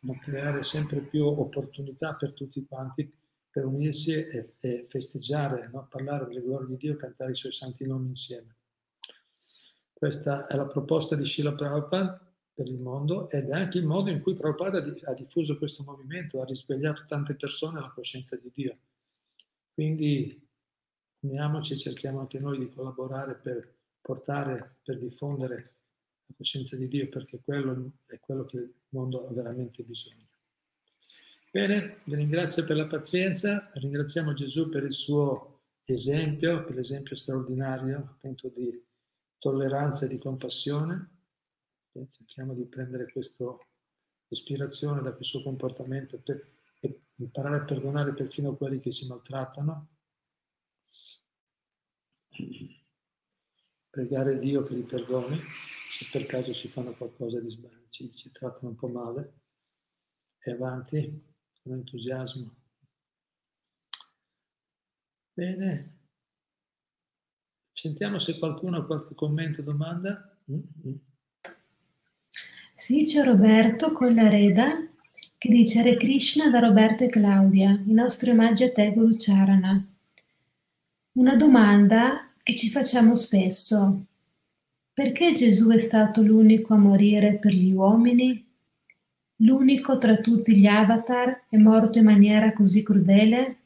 [0.00, 3.10] ma creare sempre più opportunità per tutti quanti
[3.52, 5.86] per unirsi e, e festeggiare, no?
[5.88, 8.56] parlare delle glorie di Dio, cantare i suoi santi nomi insieme.
[9.92, 12.18] Questa è la proposta di Srila Prabhupada
[12.54, 16.40] per il mondo ed è anche il modo in cui Prabhupada ha diffuso questo movimento,
[16.40, 18.78] ha risvegliato tante persone alla coscienza di Dio.
[19.74, 20.48] Quindi
[21.20, 25.56] uniamoci e cerchiamo anche noi di collaborare per portare, per diffondere
[26.26, 30.31] la coscienza di Dio, perché quello è quello che il mondo ha veramente bisogno.
[31.54, 37.98] Bene, vi ringrazio per la pazienza, ringraziamo Gesù per il suo esempio, per l'esempio straordinario
[37.98, 38.82] appunto di
[39.36, 41.10] tolleranza e di compassione.
[42.08, 43.54] Cerchiamo di prendere questa
[44.28, 46.42] ispirazione da questo comportamento per,
[46.80, 49.88] e imparare a perdonare perfino quelli che ci maltrattano.
[53.90, 55.38] Pregare Dio che li perdoni
[55.90, 59.40] se per caso ci fanno qualcosa di sbaglio, ci, ci trattano un po' male
[60.38, 61.30] e avanti
[61.62, 62.50] con entusiasmo.
[65.34, 65.98] Bene,
[67.72, 70.36] sentiamo se qualcuno ha qualche commento domanda.
[70.50, 70.94] Mm-hmm.
[72.74, 74.86] Sì, c'è Roberto con la reda
[75.38, 79.84] che dice Hare Krishna da Roberto e Claudia, i nostri omaggi a te Guru Charana.
[81.12, 84.06] Una domanda che ci facciamo spesso:
[84.92, 88.51] perché Gesù è stato l'unico a morire per gli uomini?
[89.44, 93.56] L'unico tra tutti gli avatar è morto in maniera così crudele?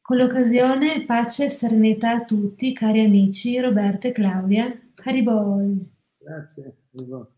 [0.00, 4.80] Con l'occasione, pace e serenità a tutti, cari amici Roberto e Claudia.
[5.04, 5.76] Haribol.
[6.18, 7.28] Grazie, Haribol.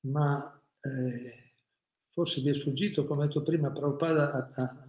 [0.00, 1.54] Ma eh,
[2.10, 4.86] forse vi è sfuggito, come ho detto prima, Prabhupada ha, ha,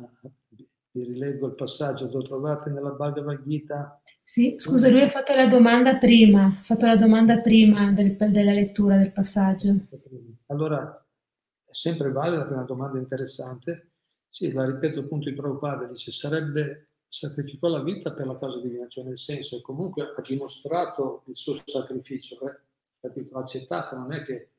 [0.94, 4.00] vi rileggo il passaggio, lo trovate nella Bhagavad Gita.
[4.24, 8.54] Sì, scusa, lui ha fatto la domanda prima, ha fatto la domanda prima del, della
[8.54, 9.76] lettura del passaggio.
[10.48, 10.92] Allora,
[11.66, 13.92] è sempre valida, è una domanda interessante.
[14.30, 18.88] Sì, la ripeto appunto in Prabhupada, dice, sarebbe, sacrificò la vita per la causa divina,
[18.88, 22.60] cioè nel senso, comunque ha dimostrato il suo sacrificio, eh?
[23.00, 23.38] capito?
[23.38, 24.50] Accettato, non è che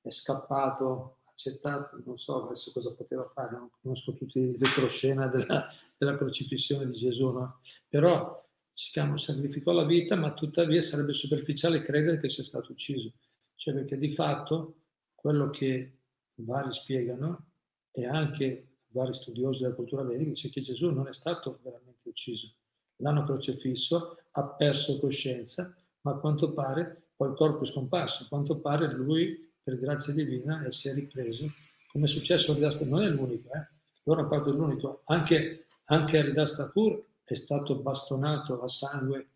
[0.00, 5.68] è scappato accettato, non so adesso cosa poteva fare, non conosco tutti i retroscena della,
[5.96, 7.60] della crocifissione di Gesù, no?
[7.88, 13.12] però si chiama sacrificò la vita, ma tuttavia sarebbe superficiale credere che sia stato ucciso,
[13.54, 14.80] cioè perché di fatto
[15.14, 16.00] quello che
[16.40, 17.52] vari spiegano
[17.92, 22.52] e anche vari studiosi della cultura vedica dice che Gesù non è stato veramente ucciso,
[22.96, 28.28] l'hanno crocifisso, ha perso coscienza, ma a quanto pare poi il corpo è scomparso, a
[28.28, 31.46] quanto pare lui per grazia divina e si è ripreso,
[31.92, 33.68] come è successo a Ridas non è l'unico, eh?
[34.04, 39.28] loro hanno fatto l'unico, anche, anche Aridas Thakur è stato bastonato a sangue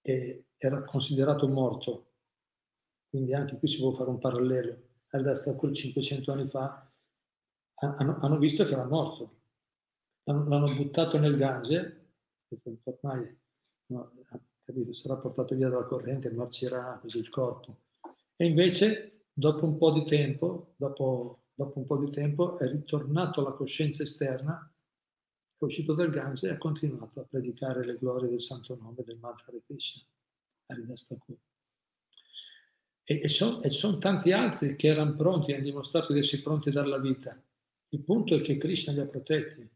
[0.00, 2.12] e era considerato morto,
[3.10, 4.74] quindi anche qui si può fare un parallelo.
[5.10, 6.90] Aridas Thakur 500 anni fa
[7.74, 9.40] hanno, hanno visto che era morto,
[10.24, 12.06] l'hanno, l'hanno buttato nel Gange,
[12.84, 13.38] ormai
[13.88, 14.12] no,
[14.64, 17.80] capito, sarà portato via dalla corrente, marcirà così il corpo.
[18.34, 23.40] E invece dopo un po' di tempo, dopo, dopo un po' di tempo è ritornato
[23.40, 24.68] alla coscienza esterna,
[25.56, 29.20] è uscito dal Gange e ha continuato a predicare le glorie del santo nome del
[29.52, 30.02] di Krishna,
[30.66, 31.14] Haridas.
[33.04, 36.72] E, e sono son tanti altri che erano pronti, hanno dimostrato di essere pronti a
[36.72, 37.40] dare la vita.
[37.90, 39.66] Il punto è che Krishna li ha protetti.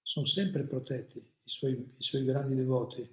[0.00, 3.06] Sono sempre protetti i suoi, i suoi grandi devoti.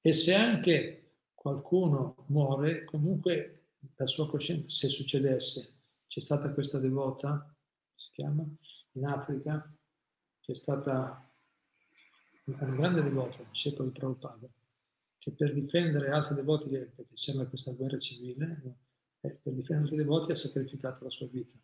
[0.00, 3.57] E se anche qualcuno muore, comunque
[3.98, 7.52] la sua coscienza, se succedesse, c'è stata questa devota,
[7.94, 8.44] si chiama,
[8.92, 9.72] in Africa,
[10.40, 11.28] c'è stata
[12.44, 14.48] una grande devota, discepolo di Prabhupada,
[15.18, 18.78] che per difendere altri devoti, perché c'era questa guerra civile,
[19.20, 21.56] eh, per difendere altri devoti ha sacrificato la sua vita.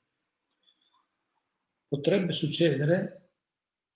[1.87, 3.31] Potrebbe succedere,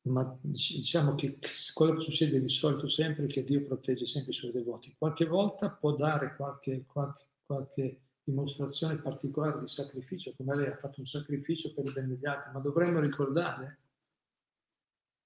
[0.03, 1.41] ma diciamo che
[1.75, 4.95] quello che succede di solito sempre è che Dio protegge sempre i suoi devoti.
[4.97, 11.01] Qualche volta può dare qualche, qualche, qualche dimostrazione particolare di sacrificio, come lei ha fatto
[11.01, 13.79] un sacrificio per il bene degli altri, ma dovremmo ricordare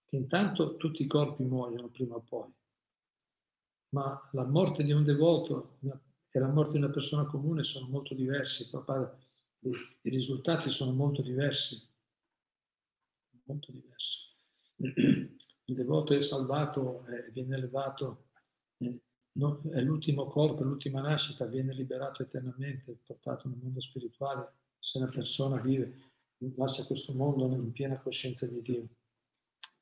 [0.05, 2.48] che intanto tutti i corpi muoiono prima o poi,
[3.90, 5.78] ma la morte di un devoto
[6.30, 8.70] e la morte di una persona comune sono molto diversi,
[9.62, 11.84] i risultati sono molto diversi,
[13.44, 14.20] molto diversi.
[15.64, 18.30] Il devoto è salvato, eh, viene elevato,
[18.78, 19.00] eh,
[19.35, 25.61] è l'ultimo corpo, l'ultima nascita, viene liberato eternamente, portato nel mondo spirituale, se una persona
[25.61, 26.11] vive,
[26.57, 28.89] lascia questo mondo in piena coscienza di Dio,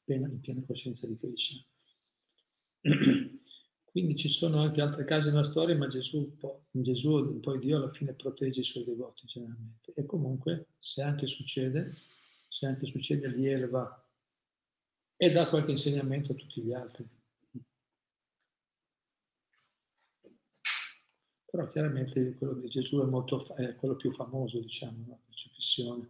[0.04, 1.64] in piena coscienza di Krishna.
[3.90, 6.36] Quindi ci sono anche altre case nella storia, ma Gesù,
[6.70, 9.92] Gesù, poi Dio alla fine protegge i suoi devoti generalmente.
[9.94, 11.92] E comunque, se anche succede,
[12.48, 14.08] se anche succede, li eleva
[15.16, 17.04] e dà qualche insegnamento a tutti gli altri.
[21.50, 26.08] Però chiaramente quello di Gesù è, molto, è quello più famoso, diciamo, la crocifissione.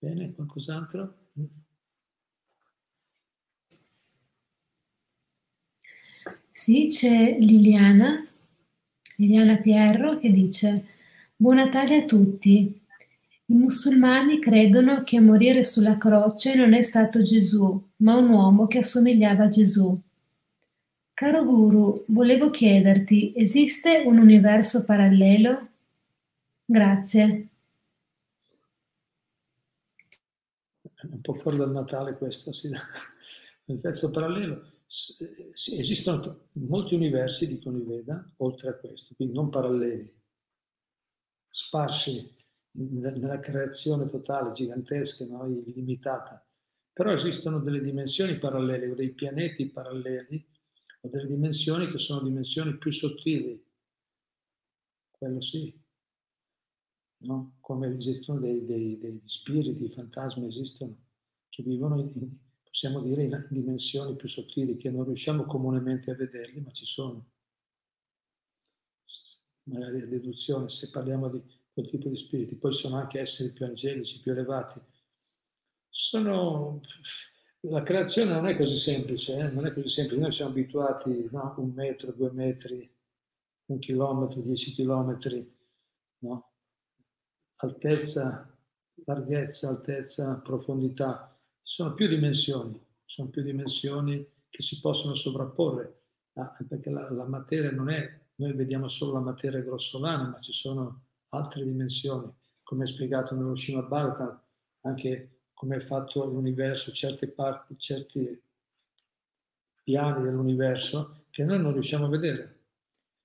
[0.00, 1.14] Bene, qualcos'altro?
[6.52, 8.24] Sì, c'è Liliana,
[9.16, 10.84] Liliana Pierro, che dice
[11.36, 12.80] Buon Natale a tutti.
[13.46, 18.78] I musulmani credono che morire sulla croce non è stato Gesù, ma un uomo che
[18.78, 20.00] assomigliava a Gesù.
[21.20, 25.68] Caro Guru, volevo chiederti, esiste un universo parallelo?
[26.64, 27.48] Grazie.
[31.02, 32.70] Un po' fuori dal Natale questo, sì.
[33.66, 34.62] L'universo parallelo.
[34.86, 40.10] Sì, esistono molti universi, dicono i Veda, oltre a questo, quindi non paralleli,
[41.50, 42.34] sparsi
[42.70, 45.44] nella creazione totale, gigantesca, no?
[45.44, 46.42] illimitata.
[46.94, 50.48] Però esistono delle dimensioni parallele o dei pianeti paralleli
[51.00, 53.62] o delle dimensioni che sono dimensioni più sottili.
[55.10, 55.78] Quello sì.
[57.22, 57.56] No?
[57.60, 60.96] Come esistono dei, dei, dei spiriti, fantasmi esistono,
[61.48, 66.60] che vivono, in, possiamo dire, in dimensioni più sottili, che non riusciamo comunemente a vederli,
[66.60, 67.28] ma ci sono.
[69.64, 71.42] Magari a deduzione, se parliamo di
[71.72, 74.80] quel tipo di spiriti, poi sono anche esseri più angelici, più elevati.
[75.88, 76.80] Sono
[77.62, 79.50] la creazione non è così semplice, eh?
[79.50, 80.20] non è così semplice.
[80.20, 81.54] Noi siamo abituati a no?
[81.58, 82.90] un metro, due metri,
[83.66, 85.56] un chilometro, dieci chilometri,
[86.20, 86.52] no?
[87.56, 88.58] altezza,
[89.04, 91.38] larghezza, altezza, profondità.
[91.62, 96.02] Sono più dimensioni, sono più dimensioni che si possono sovrapporre,
[96.34, 100.52] ah, perché la, la, materia non è, noi vediamo solo la materia grossolana, ma ci
[100.52, 102.32] sono altre dimensioni,
[102.62, 104.42] come spiegato nello Shima Bhagavatam,
[104.82, 108.42] anche come è fatto l'universo, certe parti, certi
[109.82, 112.60] piani dell'universo che noi non riusciamo a vedere.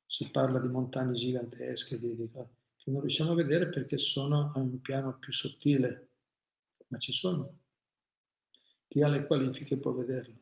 [0.06, 4.60] Si parla di montagne gigantesche, di, di, che non riusciamo a vedere perché sono a
[4.60, 6.10] un piano più sottile,
[6.88, 7.58] ma ci sono.
[8.90, 10.36] Chi ha le qualifiche può vederlo.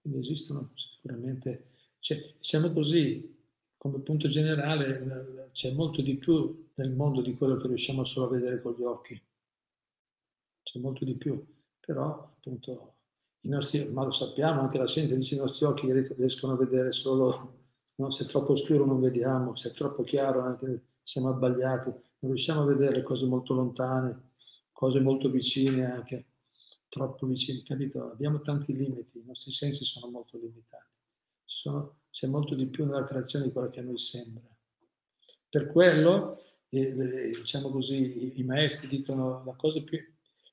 [0.00, 3.33] Quindi esistono sicuramente, cioè, diciamo così,
[3.84, 8.30] come punto generale c'è molto di più nel mondo di quello che riusciamo solo a
[8.30, 9.22] vedere con gli occhi.
[10.62, 11.44] C'è molto di più,
[11.80, 12.94] però appunto
[13.42, 16.92] nostri, ma lo sappiamo, anche la scienza dice che i nostri occhi riescono a vedere
[16.92, 17.58] solo,
[17.96, 18.08] no?
[18.08, 22.62] se è troppo scuro non vediamo, se è troppo chiaro anche siamo abbagliati, non riusciamo
[22.62, 24.30] a vedere cose molto lontane,
[24.72, 26.24] cose molto vicine anche,
[26.88, 28.12] troppo vicine, capito?
[28.12, 30.88] Abbiamo tanti limiti, i nostri sensi sono molto limitati.
[31.44, 34.48] Sono, c'è molto di più nella creazione di quello che a noi sembra.
[35.48, 39.98] Per quello, eh, diciamo così, i, i, maestri dicono la cosa più,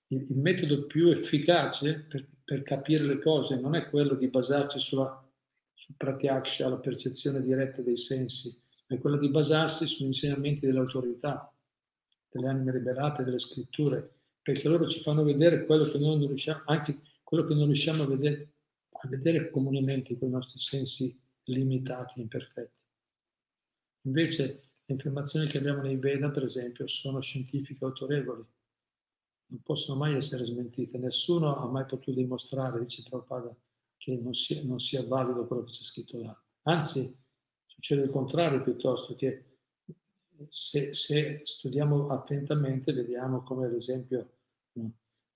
[0.08, 4.80] il, il metodo più efficace per, per, capire le cose non è quello di basarci
[4.80, 5.24] sulla,
[5.72, 11.56] sul pratyaksha, la percezione diretta dei sensi, è quello di basarsi sugli insegnamenti dell'autorità,
[12.28, 16.64] delle anime liberate, delle scritture, perché loro ci fanno vedere quello che noi non riusciamo,
[16.66, 18.54] anche quello che non riusciamo a vedere,
[18.90, 22.80] a vedere comunemente con i nostri sensi limitati imperfetti.
[24.04, 24.44] Invece
[24.86, 28.44] le informazioni che abbiamo nei Veda, per esempio, sono scientifiche autorevoli,
[29.52, 30.98] non possono mai essere smentite.
[30.98, 33.56] Nessuno ha mai potuto dimostrare, dice Prabhupada,
[33.98, 36.44] che non sia, non sia valido quello che c'è scritto là.
[36.64, 37.16] Anzi,
[37.66, 39.58] succede il contrario piuttosto, che
[40.48, 44.38] se, se studiamo attentamente vediamo come ad esempio
[44.74, 44.92] no,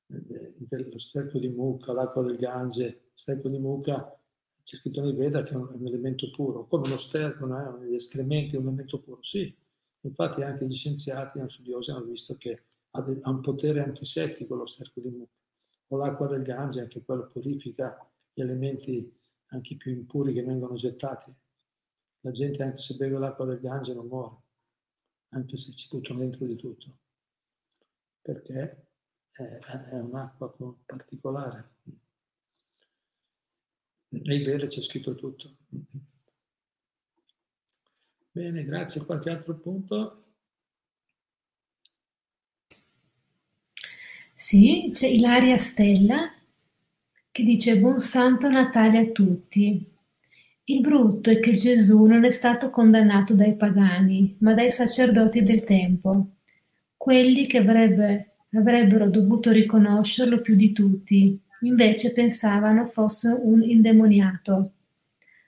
[0.05, 4.19] dello stretto di Mucca, l'acqua del Gange, lo stretto di Mucca
[4.65, 8.55] c'è scritto nel Veda che è un, elemento puro, come lo sterco, eh, gli escrementi
[8.55, 9.21] è un elemento puro.
[9.21, 9.55] Sì,
[10.01, 15.01] infatti anche gli scienziati, gli studiosi hanno visto che ha un potere antisettico lo sterco
[15.01, 15.37] di Mucca,
[15.89, 17.95] o l'acqua del Gange, anche quello purifica
[18.33, 19.15] gli elementi
[19.49, 21.31] anche più impuri che vengono gettati.
[22.21, 24.37] La gente anche se beve l'acqua del Gange non muore,
[25.29, 26.97] anche se ci buttano dentro di tutto,
[28.19, 28.87] perché
[29.29, 29.43] è,
[29.91, 30.55] è un'acqua
[30.87, 31.73] particolare.
[34.23, 35.55] Nei veri c'è scritto tutto.
[38.31, 39.05] Bene, grazie.
[39.05, 40.23] Qualche altro punto?
[44.35, 46.33] Sì, c'è Ilaria Stella
[47.31, 49.93] che dice buon santo Natale a tutti.
[50.67, 55.63] Il brutto è che Gesù non è stato condannato dai pagani, ma dai sacerdoti del
[55.63, 56.37] tempo,
[56.97, 64.71] quelli che avrebbe, avrebbero dovuto riconoscerlo più di tutti, invece pensavano fosse un indemoniato.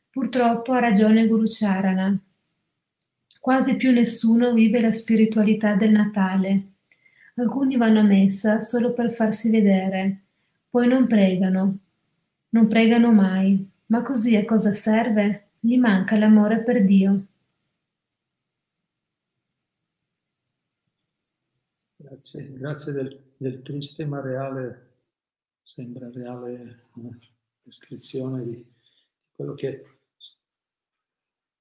[0.09, 2.17] Purtroppo ha ragione Guru Charana.
[3.39, 6.71] Quasi più nessuno vive la spiritualità del Natale.
[7.35, 10.23] Alcuni vanno a messa solo per farsi vedere,
[10.69, 11.77] poi non pregano,
[12.49, 15.49] non pregano mai, ma così a cosa serve?
[15.59, 17.27] Gli manca l'amore per Dio.
[21.95, 24.86] Grazie, grazie del, del triste ma reale,
[25.67, 27.13] sembra reale eh,
[27.61, 28.65] descrizione di,
[29.33, 29.99] quello che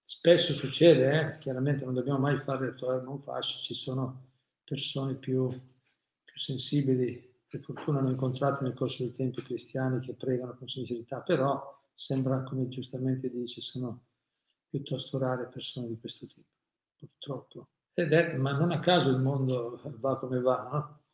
[0.00, 1.38] spesso succede, eh?
[1.38, 4.28] chiaramente non dobbiamo mai fare il non fascio, ci sono
[4.62, 10.54] persone più, più sensibili per fortuna hanno incontrato nel corso del tempo cristiani che pregano
[10.54, 14.04] con sincerità, però sembra, come giustamente dice, sono
[14.68, 16.48] piuttosto rare persone di questo tipo,
[16.96, 17.70] purtroppo.
[17.92, 21.05] Ed è, ma non a caso il mondo va come va, no?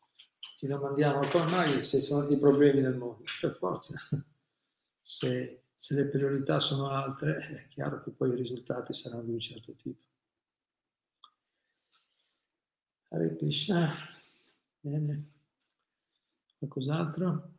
[0.57, 3.95] Ci domandiamo come mai se sono dei problemi nel mondo, per forza.
[5.05, 9.39] Se, se le priorità sono altre, è chiaro che poi i risultati saranno di un
[9.39, 10.01] certo tipo.
[13.09, 13.91] Hare Krishna.
[14.79, 15.31] Bene.
[16.57, 17.55] Qualcos'altro?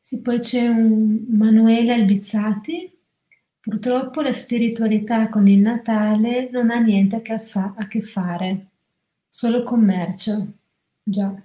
[0.00, 2.92] Sì, poi c'è un Manuele Albizzati.
[3.60, 8.70] Purtroppo la spiritualità con il Natale non ha niente a che, fa- a che fare,
[9.28, 10.54] solo commercio.
[11.08, 11.40] Già.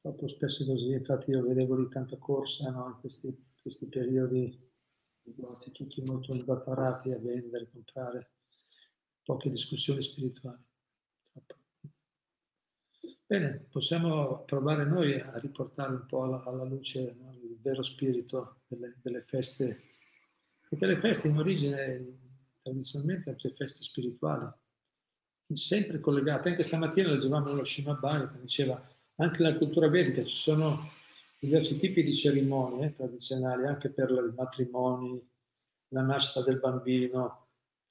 [0.00, 2.88] Troppo spesso così, infatti io vedevo di tanta corsa no?
[2.88, 4.58] in questi, questi periodi,
[5.22, 8.30] negozi tutti molto imbaparati a vendere, comprare,
[9.22, 10.60] poche discussioni spirituali.
[13.24, 18.62] Bene, possiamo provare noi a riportare un po' alla, alla luce no, il vero spirito
[18.66, 19.82] delle, delle, feste,
[20.68, 22.18] perché le feste in origine
[22.60, 24.50] tradizionalmente erano feste spirituali,
[25.54, 26.50] sempre collegate.
[26.50, 28.80] Anche stamattina leggevamo lo Shimabhani che diceva
[29.20, 30.90] anche nella cultura vedica ci sono
[31.40, 35.26] diversi tipi di cerimonie tradizionali, anche per i matrimoni,
[35.88, 37.46] la nascita del bambino,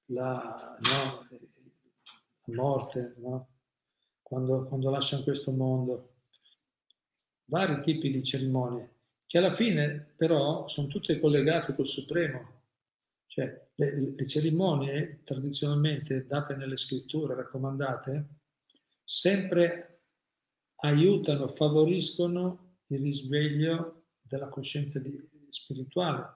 [0.08, 3.47] la, no, la morte, no?
[4.22, 6.16] quando, quando lasciano questo mondo,
[7.45, 8.95] vari tipi di cerimonie,
[9.26, 12.55] che alla fine però sono tutte collegate col Supremo.
[13.28, 18.28] Cioè le, le cerimonie tradizionalmente date nelle scritture, raccomandate,
[19.04, 20.02] sempre
[20.78, 25.18] aiutano, favoriscono il risveglio della coscienza di,
[25.50, 26.36] spirituale,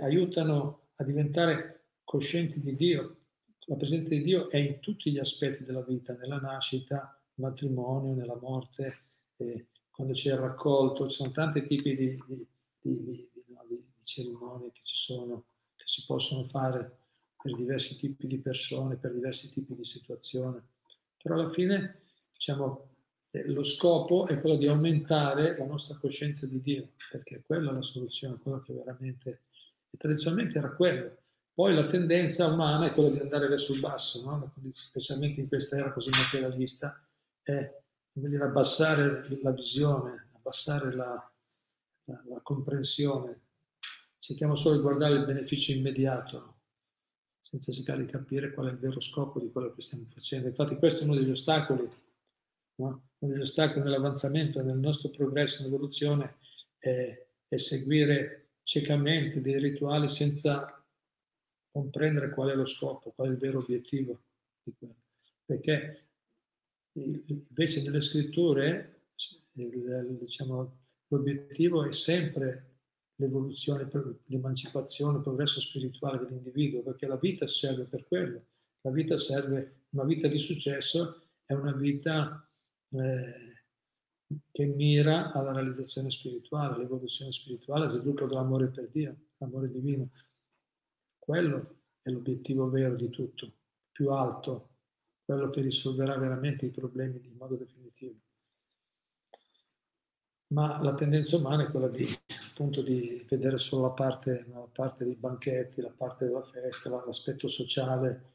[0.00, 3.16] aiutano a diventare coscienti di Dio,
[3.66, 6.96] la presenza di Dio è in tutti gli aspetti della vita, nella nascita,
[7.34, 9.04] nel matrimonio, nella morte,
[9.36, 12.46] eh, quando c'è il raccolto, ci sono tanti tipi di, di,
[12.80, 13.30] di, di,
[14.00, 15.44] cerimonie che ci sono,
[15.82, 16.98] che si possono fare
[17.42, 20.60] per diversi tipi di persone, per diversi tipi di situazioni.
[21.22, 22.02] Però alla fine,
[22.32, 22.88] diciamo,
[23.30, 27.74] eh, lo scopo è quello di aumentare la nostra coscienza di Dio, perché quella è
[27.74, 29.42] la soluzione, quello che veramente,
[29.90, 31.16] e tradizionalmente era quello
[31.54, 34.54] poi la tendenza umana è quella di andare verso il basso, no?
[34.70, 36.98] specialmente in questa era così materialista,
[37.42, 37.78] è
[38.10, 41.32] dire, abbassare la visione, abbassare la,
[42.04, 43.41] la, la comprensione.
[44.22, 46.60] Cerchiamo solo di guardare il beneficio immediato,
[47.40, 50.46] senza cercare di capire qual è il vero scopo di quello che stiamo facendo.
[50.46, 51.90] Infatti questo è uno degli ostacoli
[52.76, 53.08] no?
[53.18, 56.36] uno degli ostacoli nell'avanzamento, nel nostro progresso, nell'evoluzione,
[56.78, 60.80] è, è seguire ciecamente dei rituali senza
[61.72, 64.22] comprendere qual è lo scopo, qual è il vero obiettivo
[64.62, 65.02] di quello.
[65.44, 66.10] Perché
[66.92, 69.06] invece nelle scritture
[69.54, 72.71] il, diciamo, l'obiettivo è sempre
[73.22, 73.88] l'evoluzione,
[74.26, 78.46] l'emancipazione, il progresso spirituale dell'individuo, perché la vita serve per quello.
[78.82, 82.48] La vita serve, una vita di successo è una vita
[82.90, 83.64] eh,
[84.50, 90.10] che mira alla realizzazione spirituale, all'evoluzione spirituale, al sviluppo dell'amore per Dio, l'amore divino.
[91.18, 93.52] Quello è l'obiettivo vero di tutto,
[93.92, 94.70] più alto,
[95.24, 98.18] quello che risolverà veramente i problemi in modo definitivo.
[100.52, 102.06] Ma la tendenza umana è quella di,
[102.50, 107.48] appunto, di vedere solo la parte, la parte dei banchetti, la parte della festa, l'aspetto
[107.48, 108.32] sociale,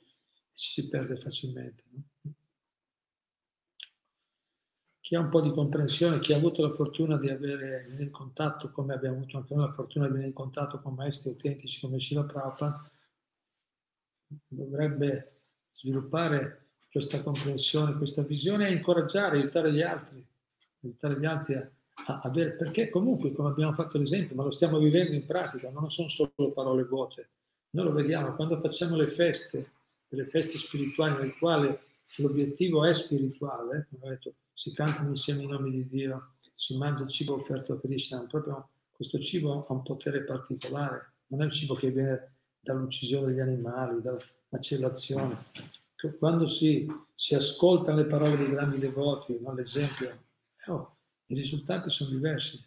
[0.53, 1.83] ci si perde facilmente.
[1.91, 2.33] No?
[4.99, 8.71] Chi ha un po' di comprensione, chi ha avuto la fortuna di avere in contatto,
[8.71, 11.99] come abbiamo avuto anche noi la fortuna di venire in contatto con maestri autentici come
[11.99, 12.89] Shila Prabhupada,
[14.47, 15.41] dovrebbe
[15.71, 20.25] sviluppare questa comprensione, questa visione e incoraggiare, aiutare gli altri,
[20.81, 21.71] aiutare gli altri a,
[22.05, 25.89] a avere, perché comunque, come abbiamo fatto l'esempio, ma lo stiamo vivendo in pratica, non
[25.89, 27.29] sono solo parole vuote.
[27.71, 29.71] Noi lo vediamo quando facciamo le feste,
[30.07, 31.81] delle feste spirituali nel quale
[32.17, 37.03] l'obiettivo è spirituale, come ho detto, si cantano insieme i nomi di Dio, si mangia
[37.03, 41.51] il cibo offerto a Krishna, proprio questo cibo ha un potere particolare, non è un
[41.51, 44.17] cibo che viene dall'uccisione degli animali, dalla
[44.49, 45.45] macellazione.
[46.17, 49.53] Quando si, si ascoltano le parole dei grandi devoti, no?
[49.53, 50.25] l'esempio,
[50.67, 50.96] oh,
[51.27, 52.63] i risultati sono diversi.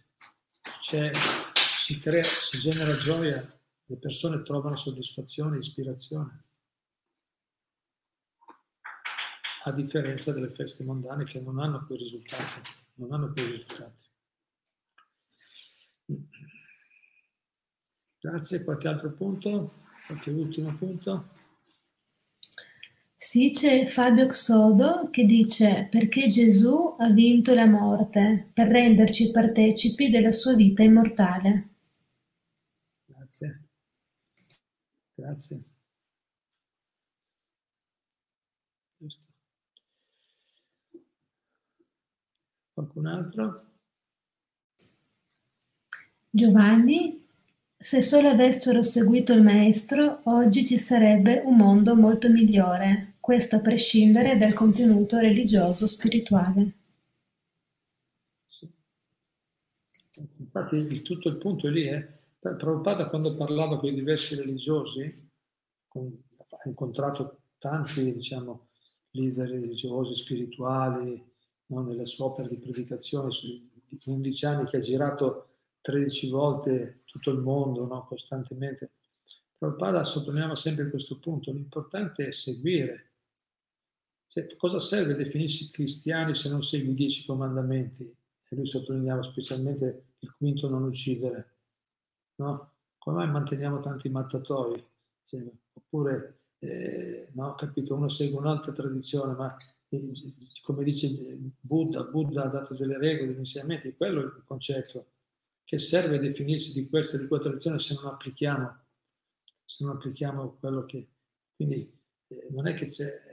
[0.80, 1.10] C'è,
[1.54, 3.40] si, crea, si genera gioia,
[3.84, 6.44] le persone trovano soddisfazione, ispirazione.
[9.64, 14.08] A differenza delle feste mondane che non hanno quei risultati, non hanno quei risultati.
[18.20, 19.72] Grazie, qualche altro punto?
[20.06, 21.38] Qualche ultimo punto?
[23.30, 30.10] Sì, c'è Fabio Xodo che dice perché Gesù ha vinto la morte per renderci partecipi
[30.10, 31.68] della sua vita immortale.
[33.06, 33.68] Grazie.
[35.14, 35.62] Grazie.
[38.98, 39.26] Giusto.
[42.74, 43.64] Qualcun altro?
[46.30, 47.20] Giovanni
[47.82, 53.60] se solo avessero seguito il Maestro, oggi ci sarebbe un mondo molto migliore, questo a
[53.60, 56.72] prescindere dal contenuto religioso spirituale.
[60.38, 62.08] Infatti il, tutto il punto è lì, eh.
[62.40, 65.30] Prabhupada quando parlava con i diversi religiosi,
[65.86, 68.70] con, ha incontrato tanti, diciamo,
[69.10, 71.24] leader religiosi, spirituali,
[71.66, 71.82] no?
[71.82, 73.70] nelle sue opere di predicazione, sui
[74.06, 78.04] 11 anni che ha girato 13 volte tutto il mondo, no?
[78.06, 78.90] costantemente.
[79.56, 83.04] Prabhupada sottolineava sempre questo punto, l'importante è seguire.
[84.30, 88.04] Cioè, cosa serve definirsi cristiani se non segui i dieci comandamenti?
[88.04, 91.56] E lui sottolineava specialmente il quinto non uccidere.
[92.36, 92.74] No?
[92.96, 94.84] Come mai manteniamo tanti mattatoi?
[95.24, 99.56] Cioè, oppure, eh, no, capito, uno segue un'altra tradizione, ma
[99.88, 100.12] eh,
[100.62, 101.08] come dice
[101.60, 105.06] Buddha, Buddha ha dato delle regole, degli insegnamenti, quello è il concetto
[105.64, 108.78] che serve definirsi di questa e di quella tradizione se non applichiamo,
[109.64, 111.08] se non applichiamo quello che...
[111.56, 111.92] Quindi
[112.28, 113.29] eh, non è che c'è...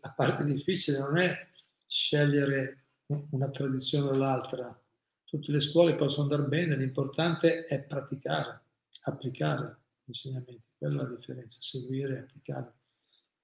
[0.00, 1.48] La parte difficile non è
[1.86, 2.84] scegliere
[3.30, 4.80] una tradizione o l'altra.
[5.24, 8.60] Tutte le scuole possono andare bene, l'importante è praticare,
[9.02, 10.62] applicare gli insegnamenti.
[10.76, 12.72] Quella è la differenza, seguire e applicare.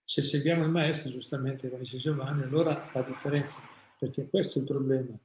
[0.05, 4.69] Se seguiamo il maestro, giustamente come dice Giovanni, allora la differenza, perché questo è il
[4.69, 5.19] problema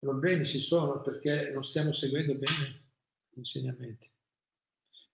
[0.00, 2.84] problemi ci sono perché non stiamo seguendo bene
[3.28, 4.10] gli insegnamenti.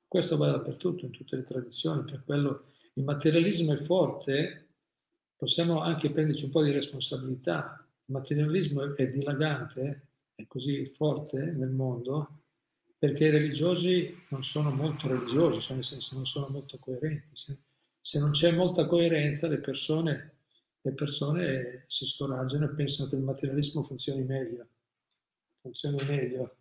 [0.07, 4.68] Questo va dappertutto, in tutte le tradizioni, per quello il materialismo è forte,
[5.36, 7.86] possiamo anche prenderci un po' di responsabilità.
[8.07, 12.42] Il materialismo è dilagante, è così forte nel mondo,
[12.99, 17.28] perché i religiosi non sono molto religiosi, cioè nel senso non sono molto coerenti.
[17.32, 17.59] Se,
[18.01, 20.38] se non c'è molta coerenza, le persone,
[20.80, 24.68] le persone si scoraggiano e pensano che il materialismo funzioni meglio
[25.66, 26.59] funzioni meglio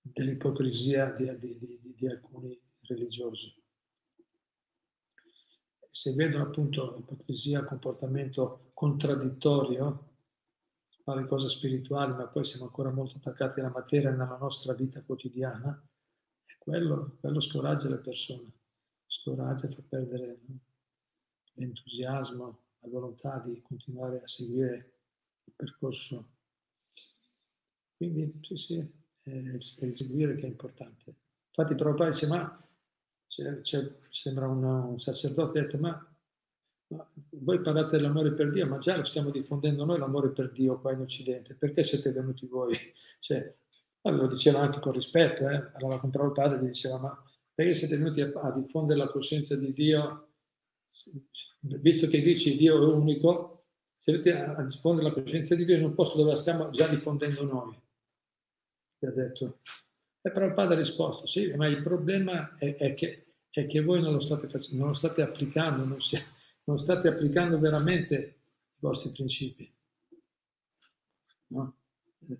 [0.00, 3.52] dell'ipocrisia di, di, di, di alcuni religiosi.
[5.96, 10.16] Se vedono appunto ipocrisia, comportamento contraddittorio,
[10.88, 14.72] si parla di cose spirituali, ma poi siamo ancora molto attaccati alla materia nella nostra
[14.72, 15.80] vita quotidiana,
[16.58, 18.52] quello, quello scoraggia le persone,
[19.06, 20.40] scoraggia fa perdere
[21.52, 24.98] l'entusiasmo, la volontà di continuare a seguire
[25.44, 26.28] il percorso.
[27.96, 28.92] Quindi sì, sì,
[29.22, 31.14] è il, seguire che è importante.
[31.46, 32.64] Infatti Prabhupada dice, ma
[33.34, 36.14] c'è, c'è, sembra una, un sacerdote, ha detto, ma,
[36.88, 40.80] ma, voi parlate dell'amore per Dio, ma già lo stiamo diffondendo noi l'amore per Dio
[40.80, 42.76] qua in Occidente, perché siete venuti voi?
[43.24, 43.54] Cioè,
[44.02, 45.62] lo diceva anche con rispetto, eh?
[45.62, 47.24] parlava con Prabhupada e gli diceva, ma
[47.54, 50.34] perché siete venuti a, a diffondere la coscienza di Dio,
[51.60, 53.64] visto che dici Dio è unico,
[53.96, 56.86] siete a, a diffondere la coscienza di Dio in un posto dove la stiamo già
[56.86, 57.80] diffondendo noi.
[58.98, 59.60] Ti ha detto.
[60.20, 63.23] E Prabhupada ha risposto, sì, ma il problema è, è, che,
[63.62, 66.20] è che, voi non lo state, facendo, non lo state applicando, non, si,
[66.64, 68.16] non state applicando veramente
[68.74, 69.72] i vostri principi.
[71.48, 71.76] No?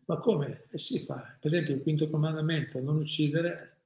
[0.07, 0.67] Ma come?
[0.71, 1.37] E si fa.
[1.39, 3.83] Per esempio il quinto comandamento, non uccidere,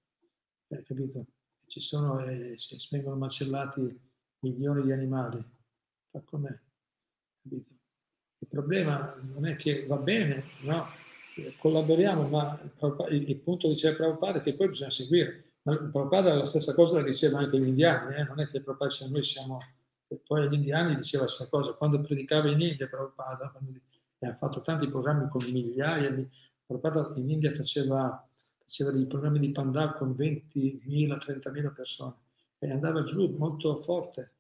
[0.69, 1.27] eh, capito?
[1.67, 2.57] Ci sono, eh,
[2.91, 4.01] vengono macellati
[4.41, 5.45] milioni di animali.
[6.11, 6.59] Ma com'è?
[7.43, 7.73] Capito?
[8.39, 10.87] Il problema non è che va bene, no?
[11.59, 12.61] collaboriamo, ma
[13.11, 15.48] il, il punto diceva Prabhupada è che poi bisogna seguire.
[15.77, 18.25] Prabhupada la stessa cosa la diceva anche agli indiani, eh?
[18.25, 19.59] non è che Prabhupada noi siamo...
[20.11, 21.73] E poi agli indiani diceva la stessa cosa.
[21.73, 23.53] Quando predicava in India Prabhupada,
[24.21, 26.29] e ha fatto tanti programmi con migliaia di...
[26.65, 28.27] Prabhupada in India faceva,
[28.59, 32.15] faceva dei programmi di Pandal con 20.000, 30.000 persone
[32.59, 34.33] e andava giù molto forte,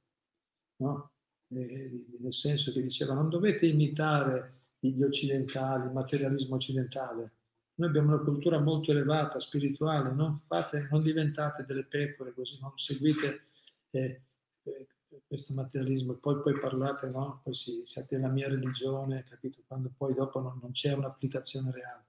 [0.76, 1.12] no?
[1.48, 7.32] e, nel senso che diceva non dovete imitare gli occidentali, il materialismo occidentale.
[7.78, 12.72] Noi abbiamo una cultura molto elevata, spirituale, non, fate, non diventate delle pecore così, non
[12.74, 13.46] seguite
[13.90, 14.22] eh,
[14.64, 14.86] eh,
[15.28, 17.40] questo materialismo e poi, poi parlate, no?
[17.44, 19.62] Poi sì, siate la mia religione, capito?
[19.64, 22.06] Quando poi dopo non, non c'è un'applicazione reale.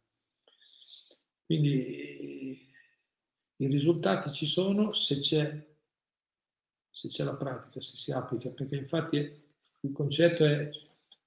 [1.46, 2.68] Quindi
[3.58, 5.68] i risultati ci sono se c'è,
[6.90, 10.68] se c'è la pratica, se si applica, perché infatti il concetto è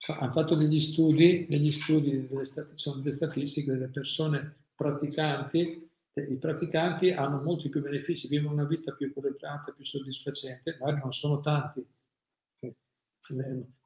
[0.07, 2.45] hanno fatto degli studi, degli studi delle,
[2.75, 8.93] sono delle statistiche delle persone praticanti, i praticanti hanno molti più benefici, vivono una vita
[8.93, 11.87] più equilibrata, più soddisfacente, magari non sono tanti,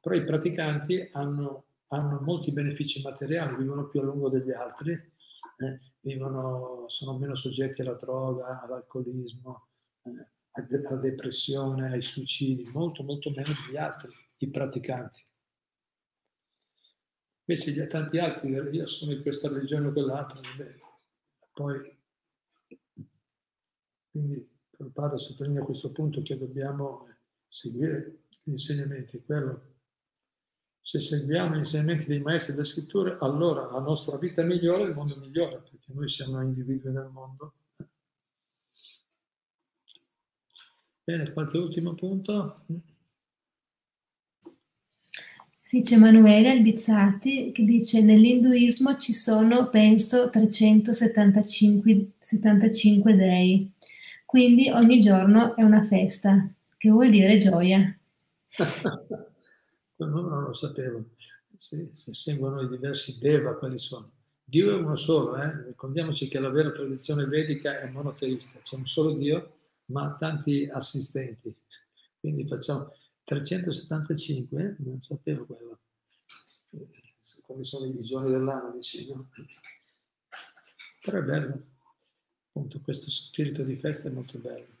[0.01, 5.79] però i praticanti hanno, hanno molti benefici materiali, vivono più a lungo degli altri, eh,
[6.01, 9.67] vivono, sono meno soggetti alla droga, all'alcolismo,
[10.03, 14.09] eh, alla depressione, ai suicidi, molto molto meno degli altri,
[14.39, 15.26] i praticanti.
[17.49, 20.41] Invece gli tanti altri, io sono in questa religione o quell'altra,
[21.53, 21.97] poi
[24.11, 27.07] quindi Prabhupada sottolinea questo punto che dobbiamo
[27.47, 29.75] seguire gli insegnamenti, quello
[30.87, 34.95] se seguiamo gli insegnamenti dei maestri delle scritture, allora la nostra vita è migliore, il
[34.95, 37.55] mondo è migliore, perché noi siamo individui nel mondo.
[41.03, 42.65] Bene, qualche ultimo punto?
[45.67, 53.69] Sì, c'è Emanuele Albizzati che dice nell'induismo ci sono, penso, 375 75 dei,
[54.25, 57.99] quindi ogni giorno è una festa, che vuol dire gioia.
[59.97, 61.03] Non lo sapevo.
[61.53, 64.09] Se, se seguono i diversi Deva, quali sono?
[64.45, 65.65] Dio è uno solo, eh?
[65.65, 69.57] ricordiamoci che la vera tradizione vedica è monoteista, c'è un solo Dio,
[69.87, 71.53] ma tanti assistenti.
[72.21, 72.93] Quindi facciamo
[73.27, 75.79] 375, non sapevo quello.
[77.45, 79.29] Quali sono i giorni dell'anno, dici, no?
[81.01, 81.59] Però è bello,
[82.47, 84.75] appunto, questo spirito di festa è molto bello.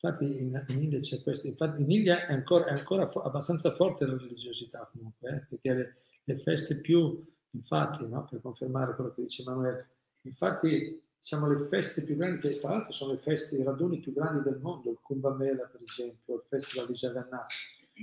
[0.00, 3.74] Infatti in, in India c'è questo, infatti in India è ancora, è ancora fo- abbastanza
[3.74, 5.46] forte la religiosità comunque, eh?
[5.46, 8.24] perché le, le, feste più, infatti, no?
[8.24, 9.90] per confermare quello che dice Emanuele,
[10.22, 14.12] infatti diciamo, le feste più grandi, che tra l'altro sono le feste, i raduni più
[14.12, 17.52] grandi del mondo, il Kumbh Mela per esempio, il Festival di Jagannath,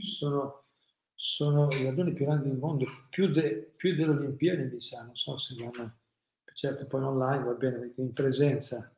[0.01, 0.63] sono,
[1.13, 5.37] sono i raduni più grandi del mondo, più, de, più delle Olimpiadi diciamo, non so
[5.37, 5.97] se vanno,
[6.53, 8.89] certo poi online va bene, in presenza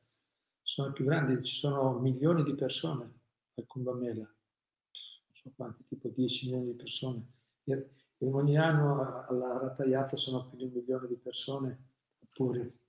[0.62, 3.12] sono i più grandi, ci sono milioni di persone
[3.56, 7.26] al Kumbh Mela, non so quanti, tipo 10 milioni di persone,
[7.64, 11.90] e ogni anno alla Ratayata sono più di un milione di persone
[12.36, 12.81] pure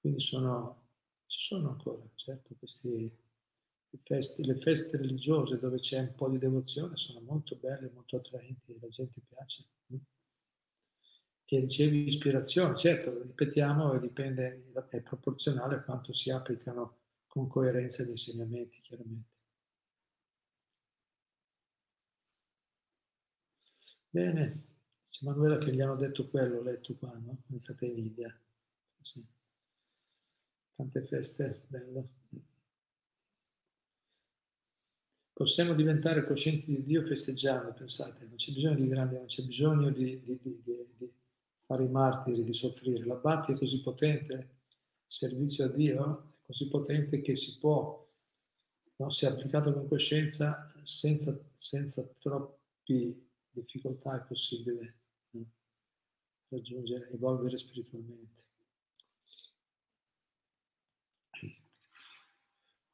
[0.00, 0.88] quindi sono,
[1.26, 3.12] ci sono ancora, certo, queste
[4.02, 8.76] feste, le feste religiose dove c'è un po' di devozione sono molto belle, molto attraenti,
[8.80, 9.64] la gente piace.
[11.52, 18.10] E ricevi ispirazione, certo, ripetiamo, dipende, è proporzionale a quanto si applicano con coerenza gli
[18.10, 19.28] insegnamenti, chiaramente.
[24.10, 24.66] Bene,
[25.08, 27.42] c'è Manuela che gli hanno detto quello, ho letto qua, no?
[27.56, 28.40] È stata in India.
[29.00, 29.38] Sì
[30.80, 32.08] tante feste, bello.
[35.40, 39.88] possiamo diventare coscienti di Dio festeggiando, pensate, non c'è bisogno di grandi, non c'è bisogno
[39.88, 40.62] di, di, di,
[40.98, 41.10] di
[41.64, 43.06] fare i martiri, di soffrire.
[43.06, 44.50] La Bhakti è così potente, il
[45.06, 48.06] servizio a Dio è così potente che si può,
[48.96, 54.98] no, se applicato con coscienza, senza, senza troppi difficoltà è possibile
[56.48, 58.49] raggiungere, evolvere spiritualmente.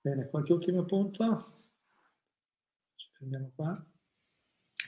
[0.06, 1.24] Bene, qualche ultimo punto?
[3.18, 3.84] Prendiamo qua.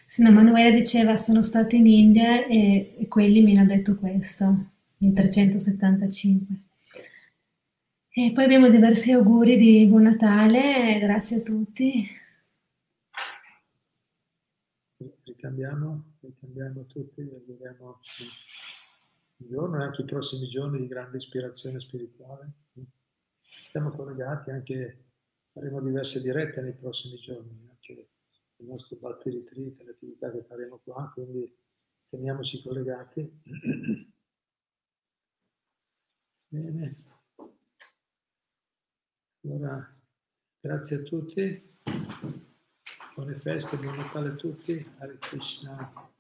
[0.07, 4.45] Sina Manuela diceva sono stata in India e, e quelli mi hanno detto questo,
[4.99, 6.57] in 375.
[8.11, 12.09] E poi abbiamo diversi auguri di buon Natale, grazie a tutti.
[15.25, 18.01] Ricambiamo, ricambiamo tutti, auguriamo
[19.39, 22.53] un giorno e anche i prossimi giorni di grande ispirazione spirituale.
[23.64, 25.07] Stiamo collegati anche,
[25.53, 28.09] faremo diverse dirette nei prossimi giorni, anche
[28.57, 31.53] il nostro battery retreat, attività che faremo qua, quindi
[32.09, 33.40] teniamoci collegati.
[36.51, 36.90] Bene.
[39.44, 39.96] Allora,
[40.61, 41.76] grazie a tutti,
[43.14, 46.16] buone feste, buon Natale a tutti, Hare Krishna.